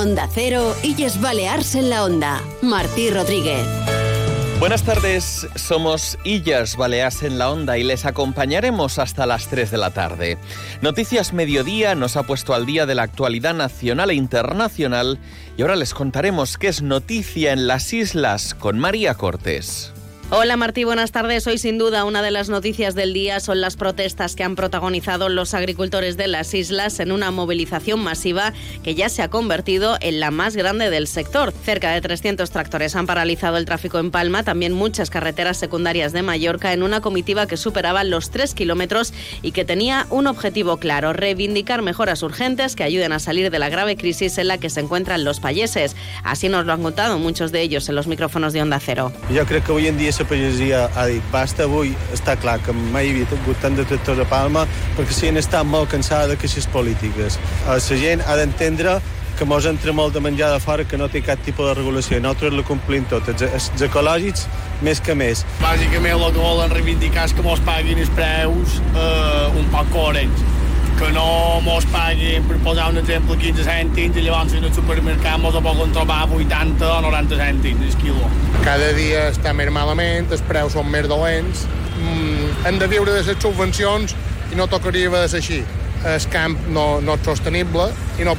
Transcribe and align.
Onda 0.00 0.30
Cero, 0.32 0.74
Illes 0.82 1.20
Balears 1.20 1.74
en 1.74 1.90
la 1.90 2.06
Onda. 2.06 2.40
Martí 2.62 3.10
Rodríguez. 3.10 3.66
Buenas 4.58 4.82
tardes, 4.82 5.46
somos 5.56 6.16
Illas 6.24 6.76
Baleas 6.76 7.22
en 7.22 7.36
la 7.36 7.50
Onda 7.50 7.76
y 7.76 7.82
les 7.82 8.06
acompañaremos 8.06 8.98
hasta 8.98 9.26
las 9.26 9.48
3 9.48 9.70
de 9.70 9.76
la 9.76 9.90
tarde. 9.90 10.38
Noticias 10.80 11.34
Mediodía 11.34 11.94
nos 11.94 12.16
ha 12.16 12.22
puesto 12.22 12.54
al 12.54 12.64
día 12.64 12.86
de 12.86 12.94
la 12.94 13.02
actualidad 13.02 13.52
nacional 13.52 14.08
e 14.08 14.14
internacional 14.14 15.18
y 15.58 15.60
ahora 15.60 15.76
les 15.76 15.92
contaremos 15.92 16.56
qué 16.56 16.68
es 16.68 16.80
noticia 16.80 17.52
en 17.52 17.66
las 17.66 17.92
islas 17.92 18.54
con 18.54 18.78
María 18.78 19.16
Cortés. 19.16 19.92
Hola 20.32 20.56
Martí, 20.56 20.84
buenas 20.84 21.10
tardes. 21.10 21.48
Hoy 21.48 21.58
sin 21.58 21.76
duda 21.76 22.04
una 22.04 22.22
de 22.22 22.30
las 22.30 22.48
noticias 22.48 22.94
del 22.94 23.12
día 23.12 23.40
son 23.40 23.60
las 23.60 23.74
protestas 23.74 24.36
que 24.36 24.44
han 24.44 24.54
protagonizado 24.54 25.28
los 25.28 25.54
agricultores 25.54 26.16
de 26.16 26.28
las 26.28 26.54
islas 26.54 27.00
en 27.00 27.10
una 27.10 27.32
movilización 27.32 27.98
masiva 27.98 28.52
que 28.84 28.94
ya 28.94 29.08
se 29.08 29.22
ha 29.22 29.28
convertido 29.28 29.98
en 30.00 30.20
la 30.20 30.30
más 30.30 30.54
grande 30.54 30.88
del 30.88 31.08
sector. 31.08 31.52
Cerca 31.64 31.90
de 31.90 32.00
300 32.00 32.48
tractores 32.48 32.94
han 32.94 33.06
paralizado 33.06 33.56
el 33.56 33.64
tráfico 33.64 33.98
en 33.98 34.12
Palma, 34.12 34.44
también 34.44 34.72
muchas 34.72 35.10
carreteras 35.10 35.56
secundarias 35.56 36.12
de 36.12 36.22
Mallorca 36.22 36.72
en 36.72 36.84
una 36.84 37.00
comitiva 37.00 37.48
que 37.48 37.56
superaba 37.56 38.04
los 38.04 38.30
3 38.30 38.54
kilómetros 38.54 39.12
y 39.42 39.50
que 39.50 39.64
tenía 39.64 40.06
un 40.10 40.28
objetivo 40.28 40.76
claro, 40.76 41.12
reivindicar 41.12 41.82
mejoras 41.82 42.22
urgentes 42.22 42.76
que 42.76 42.84
ayuden 42.84 43.10
a 43.10 43.18
salir 43.18 43.50
de 43.50 43.58
la 43.58 43.68
grave 43.68 43.96
crisis 43.96 44.38
en 44.38 44.46
la 44.46 44.58
que 44.58 44.70
se 44.70 44.78
encuentran 44.78 45.24
los 45.24 45.40
payeses. 45.40 45.96
Así 46.22 46.48
nos 46.48 46.66
lo 46.66 46.72
han 46.72 46.84
contado 46.84 47.18
muchos 47.18 47.50
de 47.50 47.62
ellos 47.62 47.88
en 47.88 47.96
los 47.96 48.06
micrófonos 48.06 48.52
de 48.52 48.62
Onda 48.62 48.78
Cero. 48.78 49.12
Yo 49.34 49.44
creo 49.44 49.64
que 49.64 49.72
hoy 49.72 49.88
en 49.88 49.98
día 49.98 50.19
la 50.20 50.26
pagesia 50.28 50.82
ha 50.94 51.06
dit 51.08 51.24
basta 51.32 51.64
avui, 51.64 51.94
està 52.14 52.36
clar 52.40 52.58
que 52.64 52.74
mai 52.76 53.10
havia 53.10 53.28
hagut 53.38 53.60
tant 53.62 53.78
de 53.78 53.86
tractors 53.88 54.20
a 54.20 54.26
Palma 54.28 54.66
perquè 54.98 55.16
si 55.16 55.30
han 55.30 55.40
estat 55.40 55.66
molt 55.66 55.90
cansada 55.92 56.28
de 56.30 56.36
queixes 56.40 56.68
polítiques. 56.74 57.38
La 57.66 57.78
gent 57.80 58.24
ha 58.26 58.36
d'entendre 58.36 58.98
que 59.38 59.46
mos 59.48 59.64
entra 59.64 59.94
molt 59.96 60.12
de 60.12 60.20
menjar 60.20 60.50
de 60.52 60.60
fora 60.60 60.84
que 60.84 60.98
no 61.00 61.08
té 61.08 61.22
cap 61.24 61.40
tipus 61.46 61.70
de 61.70 61.74
regulació 61.78 62.18
nosaltres 62.20 62.52
la 62.58 62.64
complim 62.68 63.06
tot, 63.08 63.28
els, 63.32 63.46
els 63.48 63.84
ecològics 63.88 64.44
més 64.84 65.00
que 65.00 65.16
més. 65.16 65.46
Bàsicament 65.62 66.18
el 66.18 66.34
que 66.34 66.44
volen 66.44 66.74
reivindicar 66.76 67.24
és 67.30 67.36
que 67.36 67.44
mos 67.46 67.62
paguin 67.64 68.04
els 68.04 68.12
preus 68.18 68.80
eh, 68.92 69.46
un 69.56 69.70
poc 69.72 69.88
coherents 69.96 70.59
que 71.00 71.10
no 71.12 71.60
mos 71.64 71.86
paguin, 71.88 72.44
per 72.44 72.58
posar 72.60 72.90
un 72.92 72.98
exemple, 73.00 73.36
15 73.40 73.64
cèntims 73.64 74.18
i 74.20 74.24
llavors 74.26 74.52
en 74.56 74.66
el 74.68 74.72
supermercat 74.76 75.40
mos 75.40 75.56
ho 75.56 75.62
poden 75.64 75.94
trobar 75.96 76.26
80 76.28 76.84
o 76.84 76.98
90 77.06 77.38
cèntims 77.40 77.86
el 77.86 77.94
quilo. 78.02 78.28
Cada 78.66 78.90
dia 78.98 79.30
està 79.30 79.54
més 79.56 79.72
malament, 79.72 80.28
els 80.28 80.44
preus 80.50 80.76
són 80.76 80.90
més 80.92 81.08
dolents, 81.08 81.64
mm, 81.96 82.66
hem 82.68 82.80
de 82.82 82.90
viure 82.92 83.14
de 83.16 83.22
les 83.24 83.40
subvencions 83.40 84.12
i 84.52 84.60
no 84.60 84.68
tocaria 84.68 85.08
de 85.14 85.28
ser 85.32 85.40
així. 85.40 85.62
El 86.04 86.26
camp 86.28 86.58
no, 86.68 87.00
sostenible 87.22 87.92
i 88.18 88.24
no. 88.24 88.34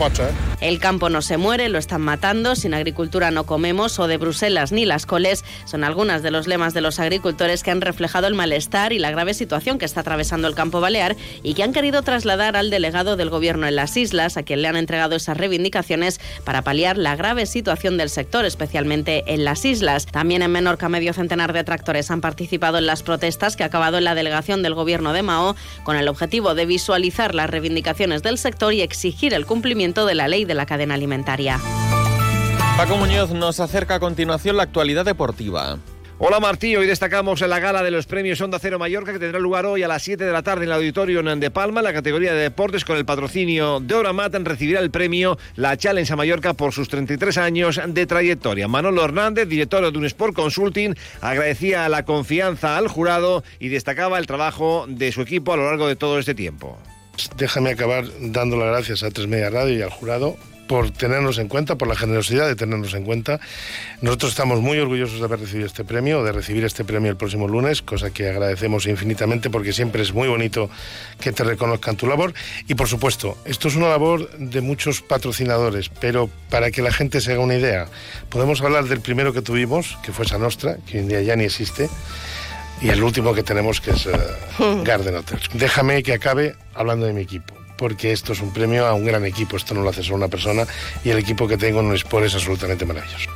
El 0.62 0.80
campo 0.80 1.10
no 1.10 1.24
se 1.24 1.38
muere, 1.38 1.70
lo 1.70 1.80
están 1.80 2.02
matando, 2.02 2.56
sin 2.56 2.76
agricultura 2.76 3.32
no 3.32 3.46
comemos 3.46 3.98
o 3.98 4.08
de 4.08 4.18
Bruselas 4.18 4.72
ni 4.72 4.86
las 4.86 5.08
coles 5.08 5.44
son 5.66 5.84
algunas 5.84 6.22
de 6.22 6.30
los 6.30 6.48
lemas 6.48 6.76
de 6.76 6.82
los 6.82 7.00
agricultores 7.00 7.64
que 7.64 7.72
han 7.72 7.82
reflejado 7.82 8.28
el 8.28 8.36
malestar 8.36 8.94
y 8.94 9.00
la 9.00 9.10
grave 9.10 9.34
situación 9.34 9.80
que 9.80 9.86
está 9.86 10.02
atravesando 10.02 10.48
el 10.48 10.54
campo 10.54 10.80
balear 10.80 11.16
y 11.42 11.56
que 11.56 11.64
han 11.64 11.74
querido 11.74 12.04
trasladar 12.04 12.56
al 12.56 12.70
delegado 12.70 13.16
del 13.16 13.32
gobierno 13.32 13.68
en 13.68 13.76
las 13.76 13.98
islas, 13.98 14.38
a 14.38 14.44
quien 14.44 14.62
le 14.62 14.68
han 14.68 14.76
entregado 14.76 15.16
esas 15.16 15.38
reivindicaciones 15.38 16.20
para 16.44 16.62
paliar 16.62 16.98
la 16.98 17.16
grave 17.16 17.48
situación 17.48 17.98
del 17.98 18.10
sector, 18.10 18.46
especialmente 18.46 19.24
en 19.28 19.46
las 19.46 19.66
islas. 19.66 20.06
También 20.06 20.44
en 20.44 20.52
Menorca 20.52 20.90
medio 20.90 21.14
centenar 21.14 21.54
de 21.54 21.64
tractores 21.64 22.12
han 22.12 22.22
participado 22.22 22.78
en 22.78 22.86
las 22.86 23.02
protestas 23.02 23.56
que 23.56 23.64
ha 23.64 23.68
acabado 23.68 23.98
en 23.98 24.04
la 24.04 24.16
delegación 24.16 24.62
del 24.62 24.76
gobierno 24.76 25.14
de 25.14 25.24
Mao 25.24 25.56
con 25.84 25.96
el 25.96 26.08
objetivo 26.08 26.56
de 26.56 26.66
visualizar 26.66 27.36
las 27.36 27.51
reivindicaciones 27.52 28.24
del 28.24 28.38
sector 28.38 28.74
y 28.74 28.82
exigir 28.82 29.34
el 29.34 29.46
cumplimiento 29.46 30.06
de 30.06 30.16
la 30.16 30.28
ley 30.28 30.46
de 30.46 30.56
la 30.56 30.66
cadena 30.66 30.96
alimentaria. 30.96 31.60
Paco 32.78 32.98
Muñoz 32.98 33.32
nos 33.32 33.60
acerca 33.60 33.96
a 33.96 34.00
continuación 34.00 34.58
la 34.58 34.64
actualidad 34.64 35.06
deportiva. 35.06 35.78
Hola 36.24 36.40
Martí, 36.40 36.76
hoy 36.76 36.86
destacamos 36.86 37.42
en 37.42 37.50
la 37.50 37.60
gala 37.60 37.82
de 37.82 37.90
los 37.90 38.06
premios 38.06 38.40
Onda 38.42 38.60
Cero 38.60 38.78
Mallorca 38.78 39.12
que 39.12 39.18
tendrá 39.18 39.40
lugar 39.40 39.66
hoy 39.66 39.82
a 39.82 39.88
las 39.88 40.04
7 40.04 40.24
de 40.24 40.32
la 40.32 40.44
tarde 40.44 40.66
en 40.66 40.70
el 40.70 40.76
auditorio 40.76 41.24
de 41.24 41.50
Palma. 41.50 41.82
La 41.82 41.94
categoría 41.94 42.32
de 42.32 42.44
deportes 42.44 42.86
con 42.86 42.98
el 42.98 43.06
patrocinio 43.06 43.80
de 43.80 43.96
Oramat 43.96 44.36
recibirá 44.36 44.82
el 44.82 44.92
premio 44.92 45.40
La 45.56 45.76
Challenge 45.78 46.14
a 46.14 46.16
Mallorca 46.16 46.54
por 46.54 46.74
sus 46.74 46.90
33 46.90 47.40
años 47.40 47.82
de 47.88 48.06
trayectoria. 48.06 48.68
Manolo 48.68 49.04
Hernández, 49.04 49.48
director 49.48 49.92
de 49.92 49.98
un 49.98 50.06
Sport 50.06 50.36
Consulting, 50.36 50.94
agradecía 51.22 51.90
la 51.90 52.06
confianza 52.06 52.78
al 52.78 52.88
jurado 52.88 53.44
y 53.60 53.70
destacaba 53.70 54.20
el 54.20 54.28
trabajo 54.28 54.86
de 54.88 55.12
su 55.12 55.22
equipo 55.22 55.54
a 55.54 55.58
lo 55.58 55.66
largo 55.66 55.88
de 55.88 55.96
todo 55.96 56.20
este 56.20 56.36
tiempo. 56.36 56.78
Déjame 57.38 57.72
acabar 57.72 58.06
dando 58.20 58.58
las 58.58 58.68
gracias 58.68 59.04
a 59.04 59.12
Tres 59.12 59.28
Media 59.28 59.50
Radio 59.50 59.78
y 59.78 59.82
al 59.82 59.90
jurado 59.90 60.38
por 60.72 60.90
tenernos 60.90 61.38
en 61.38 61.50
cuenta, 61.50 61.76
por 61.76 61.90
la 61.90 61.98
generosidad 61.98 62.48
de 62.48 62.56
tenernos 62.56 62.94
en 62.94 63.04
cuenta. 63.04 63.42
Nosotros 64.00 64.32
estamos 64.32 64.62
muy 64.62 64.80
orgullosos 64.80 65.20
de 65.20 65.26
haber 65.26 65.42
recibido 65.42 65.68
este 65.68 65.84
premio, 65.84 66.24
de 66.24 66.32
recibir 66.32 66.64
este 66.64 66.86
premio 66.86 67.12
el 67.12 67.18
próximo 67.18 67.46
lunes, 67.50 67.82
cosa 67.82 68.12
que 68.12 68.30
agradecemos 68.30 68.86
infinitamente 68.86 69.50
porque 69.50 69.74
siempre 69.74 70.02
es 70.02 70.14
muy 70.14 70.30
bonito 70.30 70.70
que 71.20 71.34
te 71.34 71.44
reconozcan 71.44 71.98
tu 71.98 72.08
labor. 72.08 72.34
Y 72.70 72.76
por 72.76 72.88
supuesto, 72.88 73.38
esto 73.44 73.68
es 73.68 73.76
una 73.76 73.90
labor 73.90 74.32
de 74.38 74.62
muchos 74.62 75.02
patrocinadores, 75.02 75.90
pero 75.90 76.30
para 76.50 76.72
que 76.72 76.82
la 76.82 76.94
gente 76.94 77.20
se 77.20 77.34
haga 77.34 77.42
una 77.42 77.56
idea, 77.56 77.88
podemos 78.30 78.62
hablar 78.62 78.86
del 78.86 79.02
primero 79.02 79.34
que 79.34 79.42
tuvimos, 79.42 79.98
que 80.04 80.14
fue 80.14 80.26
Sanostra, 80.26 80.78
que 80.88 81.00
hoy 81.00 81.04
en 81.04 81.10
día 81.10 81.22
ya 81.22 81.36
ni 81.36 81.44
existe 81.44 81.90
y 82.82 82.90
el 82.90 83.04
último 83.04 83.34
que 83.34 83.44
tenemos 83.44 83.80
que 83.80 83.92
es 83.92 84.06
uh, 84.06 84.84
Garden 84.84 85.16
Hotels. 85.16 85.50
Déjame 85.54 86.04
que 86.04 86.14
acabe 86.14 86.56
hablando 86.74 87.06
de 87.06 87.14
mi 87.14 87.22
equipo 87.22 87.54
porque 87.78 88.12
esto 88.12 88.34
es 88.34 88.42
un 88.42 88.54
premio 88.54 88.86
a 88.86 88.94
un 88.94 89.04
gran 89.04 89.26
equipo, 89.26 89.58
esto 89.58 89.74
no 89.74 89.82
lo 89.82 89.90
hace 89.90 90.04
solo 90.04 90.18
una 90.18 90.28
persona 90.28 90.68
y 91.04 91.10
el 91.10 91.18
equipo 91.18 91.48
que 91.48 91.58
tengo 91.58 91.80
en 91.80 91.88
un 91.88 91.96
Sport 91.96 92.28
es 92.28 92.36
absolutamente 92.36 92.86
maravilloso. 92.86 93.32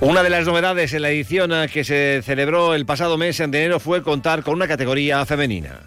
Una 0.00 0.22
de 0.22 0.30
las 0.30 0.46
novedades 0.46 0.92
en 0.92 1.02
la 1.02 1.10
edición 1.10 1.50
que 1.72 1.84
se 1.84 2.20
celebró 2.22 2.74
el 2.74 2.84
pasado 2.86 3.16
mes 3.16 3.38
de 3.38 3.44
enero 3.44 3.80
fue 3.80 4.02
contar 4.02 4.42
con 4.42 4.54
una 4.54 4.68
categoría 4.68 5.24
femenina. 5.24 5.80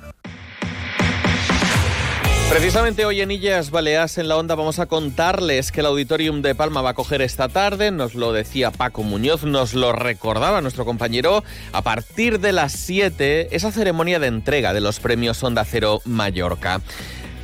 Precisamente 2.52 3.06
hoy 3.06 3.22
en 3.22 3.32
Illas 3.32 3.72
Baleas 3.72 4.18
en 4.18 4.28
la 4.28 4.36
Onda 4.36 4.56
vamos 4.56 4.80
a 4.80 4.86
contarles 4.86 5.72
que 5.72 5.80
el 5.80 5.86
Auditorium 5.86 6.42
de 6.42 6.54
Palma 6.54 6.82
va 6.82 6.90
a 6.90 6.94
coger 6.94 7.22
esta 7.22 7.48
tarde, 7.48 7.92
nos 7.92 8.14
lo 8.14 8.34
decía 8.34 8.72
Paco 8.72 9.04
Muñoz, 9.04 9.46
nos 9.46 9.74
lo 9.74 9.94
recordaba 9.94 10.60
nuestro 10.60 10.84
compañero, 10.84 11.46
a 11.72 11.82
partir 11.82 12.42
de 12.42 12.52
las 12.52 12.74
7 12.74 13.56
esa 13.56 13.72
ceremonia 13.72 14.20
de 14.20 14.28
entrega 14.28 14.74
de 14.74 14.82
los 14.82 15.00
premios 15.00 15.42
Onda 15.44 15.64
Cero 15.64 16.02
Mallorca. 16.04 16.82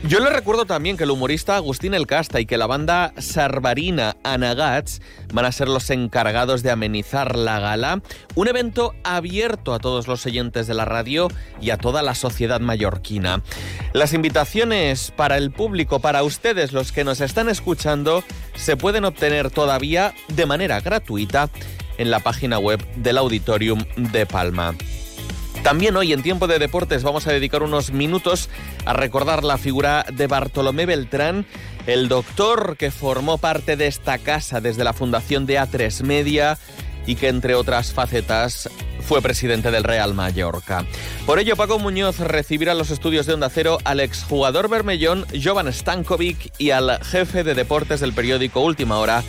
Yo 0.03 0.19
le 0.19 0.29
recuerdo 0.29 0.65
también 0.65 0.95
que 0.95 1.05
el 1.05 1.11
humorista 1.11 1.55
Agustín 1.55 1.95
El 1.95 2.05
Casta 2.05 2.39
y 2.39 2.45
que 2.45 2.57
la 2.57 2.67
banda 2.67 3.13
sarbarina 3.17 4.15
Anagats 4.23 5.01
van 5.33 5.45
a 5.45 5.51
ser 5.51 5.67
los 5.67 5.89
encargados 5.89 6.61
de 6.61 6.69
amenizar 6.69 7.35
la 7.35 7.59
gala, 7.59 8.01
un 8.35 8.47
evento 8.47 8.93
abierto 9.03 9.73
a 9.73 9.79
todos 9.79 10.07
los 10.07 10.25
oyentes 10.27 10.67
de 10.67 10.75
la 10.75 10.85
radio 10.85 11.29
y 11.59 11.71
a 11.71 11.77
toda 11.77 12.03
la 12.03 12.13
sociedad 12.13 12.59
mallorquina. 12.59 13.41
Las 13.93 14.13
invitaciones 14.13 15.11
para 15.15 15.35
el 15.35 15.51
público, 15.51 15.99
para 15.99 16.23
ustedes 16.23 16.73
los 16.73 16.91
que 16.91 17.03
nos 17.03 17.19
están 17.19 17.49
escuchando, 17.49 18.23
se 18.55 18.77
pueden 18.77 19.03
obtener 19.03 19.49
todavía 19.49 20.13
de 20.27 20.45
manera 20.45 20.79
gratuita 20.79 21.49
en 21.97 22.11
la 22.11 22.19
página 22.19 22.59
web 22.59 22.85
del 22.97 23.17
Auditorium 23.17 23.83
de 23.95 24.27
Palma. 24.27 24.75
También 25.67 25.97
hoy 25.97 26.13
en 26.13 26.23
Tiempo 26.23 26.47
de 26.47 26.59
Deportes 26.59 27.03
vamos 27.03 27.27
a 27.27 27.33
dedicar 27.33 27.61
unos 27.61 27.91
minutos 27.91 28.47
a 28.85 28.93
recordar 28.93 29.43
la 29.43 29.57
figura 29.57 30.05
de 30.13 30.25
Bartolomé 30.25 30.85
Beltrán, 30.85 31.45
el 31.87 32.07
doctor 32.07 32.77
que 32.77 32.89
formó 32.89 33.37
parte 33.37 33.75
de 33.75 33.87
esta 33.87 34.17
casa 34.17 34.61
desde 34.61 34.85
la 34.85 34.93
fundación 34.93 35.45
de 35.45 35.59
A3 35.59 36.03
Media 36.03 36.57
y 37.05 37.15
que 37.15 37.27
entre 37.27 37.53
otras 37.53 37.91
facetas 37.91 38.69
fue 39.01 39.21
presidente 39.21 39.69
del 39.69 39.83
Real 39.83 40.13
Mallorca. 40.13 40.85
Por 41.25 41.37
ello, 41.37 41.57
Paco 41.57 41.79
Muñoz 41.79 42.19
recibirá 42.19 42.73
los 42.73 42.89
estudios 42.89 43.25
de 43.25 43.33
Onda 43.33 43.49
Cero 43.49 43.77
al 43.83 43.99
exjugador 43.99 44.69
bermellón 44.69 45.25
Jovan 45.43 45.73
Stankovic 45.73 46.53
y 46.57 46.69
al 46.69 47.03
jefe 47.03 47.43
de 47.43 47.55
deportes 47.55 47.99
del 47.99 48.13
periódico 48.13 48.61
Última 48.61 48.99
Hora, 48.99 49.21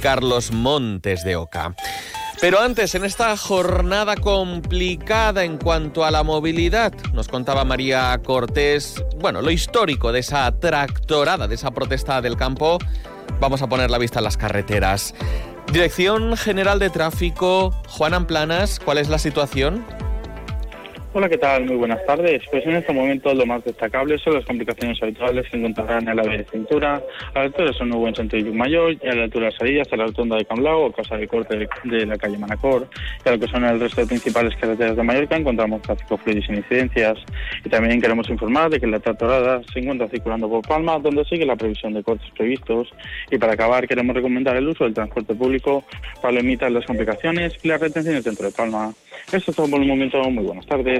Carlos 0.00 0.52
Montes 0.52 1.24
de 1.24 1.34
Oca. 1.34 1.74
Pero 2.40 2.58
antes, 2.58 2.94
en 2.94 3.04
esta 3.04 3.36
jornada 3.36 4.16
complicada 4.16 5.44
en 5.44 5.58
cuanto 5.58 6.06
a 6.06 6.10
la 6.10 6.22
movilidad, 6.22 6.94
nos 7.12 7.28
contaba 7.28 7.64
María 7.64 8.18
Cortés, 8.24 9.04
bueno, 9.18 9.42
lo 9.42 9.50
histórico 9.50 10.10
de 10.10 10.20
esa 10.20 10.50
tractorada, 10.58 11.46
de 11.48 11.56
esa 11.56 11.70
protesta 11.70 12.22
del 12.22 12.38
campo, 12.38 12.78
vamos 13.40 13.60
a 13.60 13.68
poner 13.68 13.90
la 13.90 13.98
vista 13.98 14.20
en 14.20 14.24
las 14.24 14.38
carreteras. 14.38 15.14
Dirección 15.70 16.34
General 16.34 16.78
de 16.78 16.88
Tráfico, 16.88 17.72
Juan 17.88 18.14
Amplanas, 18.14 18.80
¿cuál 18.80 18.96
es 18.96 19.10
la 19.10 19.18
situación? 19.18 19.84
Hola, 21.12 21.28
¿qué 21.28 21.38
tal? 21.38 21.64
Muy 21.64 21.74
buenas 21.74 22.06
tardes. 22.06 22.40
Pues 22.52 22.64
en 22.64 22.76
este 22.76 22.92
momento 22.92 23.34
lo 23.34 23.44
más 23.44 23.64
destacable 23.64 24.16
son 24.18 24.34
las 24.34 24.44
complicaciones 24.44 25.02
habituales 25.02 25.44
que 25.50 25.56
encontrarán 25.56 26.08
en 26.08 26.14
la 26.14 26.22
vía 26.22 26.38
de 26.38 26.44
cintura, 26.44 27.02
a 27.34 27.38
la 27.40 27.44
altura 27.46 27.66
de 27.66 27.72
Son 27.72 27.88
Nuevo 27.88 28.06
en 28.06 28.14
sentido 28.14 28.54
Mayor 28.54 28.92
y 28.92 29.08
a 29.08 29.14
la 29.16 29.24
altura 29.24 29.46
de 29.46 29.52
Salillas, 29.56 29.92
a 29.92 29.96
la 29.96 30.06
rotonda 30.06 30.36
de 30.36 30.44
Camblao, 30.44 30.86
a 30.86 30.92
causa 30.92 31.16
del 31.16 31.26
corte 31.26 31.56
de, 31.56 31.68
de, 31.82 32.06
la 32.06 32.16
calle 32.16 32.38
Manacor. 32.38 32.86
Y 33.26 33.28
a 33.28 33.32
lo 33.32 33.40
que 33.40 33.48
son 33.48 33.64
el 33.64 33.80
resto 33.80 34.02
de 34.02 34.06
principales 34.06 34.54
carreteras 34.54 34.96
de 34.96 35.02
Mallorca 35.02 35.36
encontramos 35.36 35.82
tráfico 35.82 36.16
fluido 36.16 36.42
sin 36.42 36.54
incidencias. 36.54 37.18
Y 37.64 37.68
también 37.68 38.00
queremos 38.00 38.30
informar 38.30 38.70
de 38.70 38.78
que 38.78 38.86
la 38.86 39.00
Tratorada 39.00 39.62
se 39.72 39.80
encuentra 39.80 40.06
circulando 40.06 40.48
por 40.48 40.62
Palma, 40.62 41.00
donde 41.00 41.24
sigue 41.24 41.44
la 41.44 41.56
previsión 41.56 41.92
de 41.92 42.04
cortes 42.04 42.30
previstos. 42.36 42.88
Y 43.32 43.38
para 43.38 43.54
acabar, 43.54 43.88
queremos 43.88 44.14
recomendar 44.14 44.54
el 44.54 44.68
uso 44.68 44.84
del 44.84 44.94
transporte 44.94 45.34
público 45.34 45.82
para 46.22 46.34
limitar 46.34 46.70
las 46.70 46.86
complicaciones 46.86 47.54
y 47.64 47.66
las 47.66 47.80
retenciones 47.80 48.22
dentro 48.22 48.46
de 48.46 48.52
Palma. 48.52 48.92
Esto 49.32 49.50
es 49.50 49.56
todo 49.56 49.68
por 49.68 49.80
el 49.80 49.88
momento. 49.88 50.22
Muy 50.30 50.44
buenas 50.44 50.66
tardes. 50.66 50.99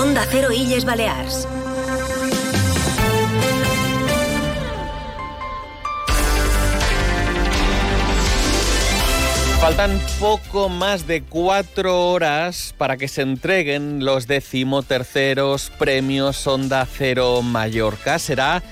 Onda 0.00 0.26
Cero 0.30 0.48
Illes 0.50 0.86
Balears. 0.86 1.46
Faltan 9.60 10.00
poco 10.18 10.70
más 10.70 11.06
de 11.06 11.22
cuatro 11.22 12.12
horas 12.12 12.74
para 12.78 12.96
que 12.96 13.08
se 13.08 13.20
entreguen 13.20 14.02
los 14.02 14.26
decimoterceros 14.26 15.70
premios 15.78 16.46
Onda 16.46 16.86
Cero 16.86 17.42
Mallorca. 17.42 18.18
Será 18.18 18.62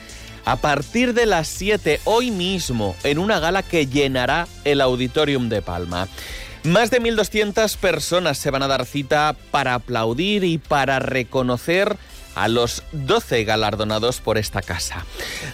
a 0.46 0.56
partir 0.56 1.12
de 1.12 1.26
las 1.26 1.46
7 1.48 2.00
hoy 2.04 2.30
mismo 2.30 2.96
en 3.04 3.18
una 3.18 3.38
gala 3.38 3.62
que 3.62 3.86
llenará 3.86 4.48
el 4.64 4.80
Auditorium 4.80 5.50
de 5.50 5.60
Palma. 5.60 6.08
Más 6.68 6.90
de 6.90 7.00
1.200 7.00 7.78
personas 7.78 8.36
se 8.36 8.50
van 8.50 8.62
a 8.62 8.68
dar 8.68 8.84
cita 8.84 9.34
para 9.50 9.72
aplaudir 9.72 10.44
y 10.44 10.58
para 10.58 10.98
reconocer 10.98 11.96
a 12.34 12.46
los 12.46 12.82
12 12.92 13.44
galardonados 13.44 14.20
por 14.20 14.36
esta 14.36 14.60
casa. 14.60 15.06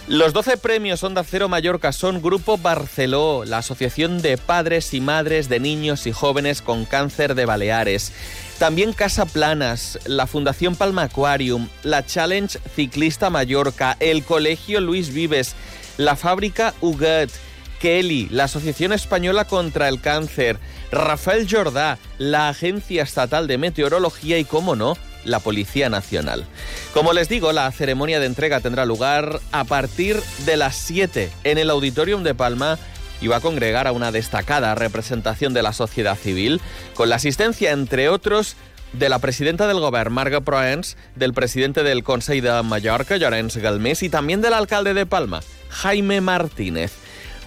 Los 0.09 0.33
12 0.33 0.57
premios 0.57 1.03
Onda 1.03 1.23
Cero 1.23 1.47
Mallorca 1.47 1.93
son 1.93 2.21
Grupo 2.21 2.57
Barceló, 2.57 3.45
la 3.45 3.59
Asociación 3.59 4.21
de 4.21 4.37
Padres 4.37 4.93
y 4.93 4.99
Madres 4.99 5.47
de 5.47 5.61
Niños 5.61 6.05
y 6.05 6.11
Jóvenes 6.11 6.61
con 6.61 6.83
Cáncer 6.83 7.33
de 7.33 7.45
Baleares. 7.45 8.11
También 8.59 8.91
Casa 8.91 9.25
Planas, 9.25 9.97
la 10.05 10.27
Fundación 10.27 10.75
Palma 10.75 11.03
Aquarium, 11.03 11.69
la 11.83 12.05
Challenge 12.05 12.59
Ciclista 12.75 13.29
Mallorca, 13.29 13.95
el 14.01 14.25
Colegio 14.25 14.81
Luis 14.81 15.13
Vives, 15.13 15.55
la 15.95 16.17
Fábrica 16.17 16.73
Huguet, 16.81 17.31
Kelly, 17.79 18.27
la 18.31 18.45
Asociación 18.45 18.93
Española 18.93 19.45
contra 19.45 19.87
el 19.89 20.01
Cáncer, 20.01 20.57
Rafael 20.91 21.47
Jordá, 21.49 21.97
la 22.17 22.49
Agencia 22.49 23.03
Estatal 23.03 23.47
de 23.47 23.57
Meteorología 23.57 24.37
y, 24.37 24.45
cómo 24.45 24.75
no, 24.75 24.97
la 25.23 25.39
Policía 25.39 25.89
Nacional. 25.89 26.45
Como 26.93 27.13
les 27.13 27.29
digo, 27.29 27.51
la 27.51 27.71
ceremonia 27.71 28.19
de 28.19 28.27
entrega 28.27 28.59
tendrá 28.59 28.85
lugar 28.85 29.39
a 29.51 29.63
partir 29.63 30.21
de 30.45 30.57
las 30.57 30.75
7 30.75 31.29
en 31.43 31.57
el 31.57 31.69
Auditorium 31.69 32.23
de 32.23 32.35
Palma 32.35 32.77
y 33.21 33.27
va 33.27 33.37
a 33.37 33.41
congregar 33.41 33.87
a 33.87 33.91
una 33.91 34.11
destacada 34.11 34.75
representación 34.75 35.53
de 35.53 35.63
la 35.63 35.73
sociedad 35.73 36.17
civil, 36.17 36.61
con 36.93 37.09
la 37.09 37.15
asistencia, 37.15 37.71
entre 37.71 38.09
otros, 38.09 38.55
de 38.93 39.09
la 39.09 39.19
presidenta 39.19 39.67
del 39.67 39.79
Gobierno, 39.79 40.11
Marga 40.11 40.41
Proens, 40.41 40.95
del 41.15 41.33
presidente 41.33 41.83
del 41.83 42.03
Consejo 42.03 42.45
de 42.45 42.63
Mallorca, 42.63 43.17
Llorenç 43.17 43.57
Galmés, 43.57 44.03
y 44.03 44.09
también 44.09 44.41
del 44.41 44.53
alcalde 44.53 44.93
de 44.93 45.05
Palma, 45.05 45.41
Jaime 45.69 46.21
Martínez. 46.21 46.93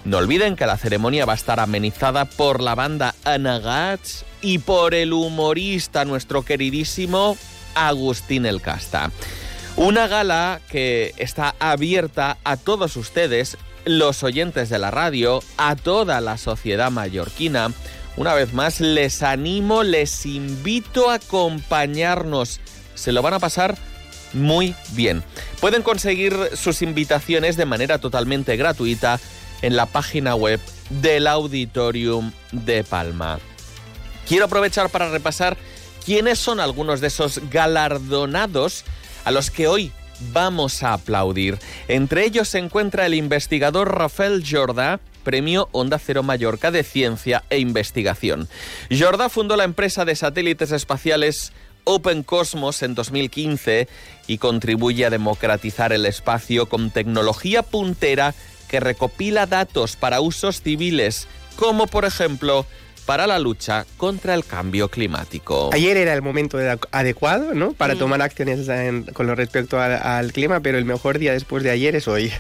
No 0.05 0.19
olviden 0.19 0.57
que 0.57 0.67
la 0.67 0.77
ceremonia 0.77 1.27
va 1.27 1.33
a 1.33 1.37
estar 1.37 1.61
amenizada 1.61 2.25
por 2.25 2.63
la 2.63 2.75
banda 2.75 3.15
Anagats 3.25 4.25
y 4.41 4.59
por 4.59 4.95
el 4.95 5.13
humorista, 5.13 6.05
nuestro 6.05 6.45
queridísimo 6.45 7.37
Agustín 7.75 8.47
El 8.47 8.61
Casta. 8.61 9.11
Una 9.77 10.09
gala 10.09 10.61
que 10.71 11.15
está 11.19 11.55
abierta 11.59 12.39
a 12.45 12.57
todos 12.57 12.97
ustedes, 12.97 13.57
los 13.85 14.23
oyentes 14.23 14.69
de 14.71 14.79
la 14.79 14.91
radio, 14.91 15.41
a 15.57 15.77
toda 15.77 16.21
la 16.21 16.37
sociedad 16.39 16.91
mallorquina. 16.91 17.73
Una 18.17 18.35
vez 18.35 18.53
más, 18.53 18.81
les 18.81 19.23
animo, 19.23 19.85
les 19.85 20.27
invito 20.27 21.11
a 21.11 21.15
acompañarnos. 21.15 22.61
Se 22.95 23.13
lo 23.13 23.23
van 23.23 23.35
a 23.35 23.39
pasar 23.39 23.77
muy 24.33 24.75
bien. 24.93 25.23
Pueden 25.61 25.83
conseguir 25.83 26.37
sus 26.55 26.83
invitaciones 26.83 27.57
de 27.57 27.65
manera 27.65 27.99
totalmente 27.99 28.57
gratuita 28.57 29.21
en 29.63 29.77
la 29.77 29.87
página 29.87 30.35
web 30.35 30.61
del 30.91 31.27
Auditorium 31.27 32.33
de 32.53 32.85
Palma. 32.85 33.39
Quiero 34.27 34.45
aprovechar 34.45 34.91
para 34.91 35.11
repasar 35.11 35.57
quiénes 36.05 36.39
son 36.39 36.61
algunos 36.61 37.01
de 37.01 37.09
esos 37.09 37.41
galardonados 37.51 38.85
a 39.25 39.31
los 39.31 39.51
que 39.51 39.69
hoy 39.69 39.93
vamos 40.33 40.83
a 40.83 40.95
aplaudir. 40.95 41.59
Entre 41.87 42.25
ellos 42.25 42.49
se 42.49 42.59
encuentra 42.59 43.07
el 43.07 43.15
investigador 43.15 43.97
Rafael 43.97 44.45
Jordá, 44.49 45.01
Premio 45.25 45.69
Onda 45.73 45.99
Cero 45.99 46.23
Mallorca 46.23 46.71
de 46.71 46.83
Ciencia 46.83 47.45
e 47.51 47.59
Investigación. 47.59 48.49
Jordá 48.91 49.29
fundó 49.29 49.57
la 49.57 49.65
empresa 49.65 50.05
de 50.05 50.17
satélites 50.17 50.73
espaciales 50.73 51.53
Open 51.85 52.23
Cosmos 52.23 52.83
en 52.83 52.95
2015 52.95 53.89
y 54.27 54.39
contribuye 54.39 55.07
a 55.07 55.11
democratizar 55.11 55.93
el 55.93 56.05
espacio 56.05 56.67
con 56.67 56.91
tecnología 56.91 57.63
puntera 57.63 58.35
que 58.69 58.81
recopila 58.81 59.47
datos 59.47 59.97
para 59.97 60.21
usos 60.21 60.63
civiles, 60.63 61.27
como 61.57 61.87
por 61.87 62.05
ejemplo 62.05 62.67
para 63.09 63.27
la 63.27 63.39
lucha 63.39 63.87
contra 63.97 64.35
el 64.35 64.45
cambio 64.45 64.91
climático. 64.91 65.71
Ayer 65.73 65.97
era 65.97 66.13
el 66.13 66.21
momento 66.21 66.59
adecuado 66.93 67.55
¿no? 67.55 67.73
para 67.73 67.95
mm. 67.95 67.99
tomar 67.99 68.21
acciones 68.21 68.69
con 69.15 69.27
lo 69.27 69.35
respecto 69.35 69.81
al, 69.81 70.31
clima, 70.33 70.61
pero 70.61 70.77
el 70.77 70.85
mejor 70.85 71.19
día 71.19 71.33
después 71.33 71.63
de 71.63 71.71
ayer 71.71 71.97
es 71.97 72.07
hoy. 72.07 72.31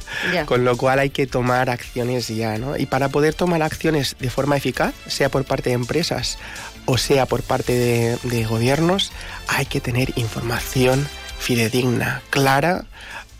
Con 0.44 0.66
lo 0.66 0.76
cual 0.76 0.99
hay 0.99 1.08
que 1.08 1.26
tomar 1.26 1.70
acciones 1.70 2.28
ya. 2.28 2.58
¿no? 2.58 2.76
Y 2.76 2.85
para 2.85 3.08
poder 3.08 3.32
tomar 3.32 3.62
acciones 3.62 4.14
de 4.20 4.28
forma 4.28 4.58
eficaz, 4.58 4.92
sea 5.06 5.30
por 5.30 5.47
parte 5.47 5.70
de 5.70 5.75
empresas 5.75 6.37
o 6.85 6.99
sea 6.99 7.25
por 7.25 7.42
parte 7.42 7.73
de, 7.73 8.18
de 8.25 8.44
gobiernos, 8.44 9.11
hay 9.47 9.64
que 9.64 9.80
tener 9.80 10.12
información 10.16 11.08
fidedigna, 11.38 12.23
clara, 12.28 12.85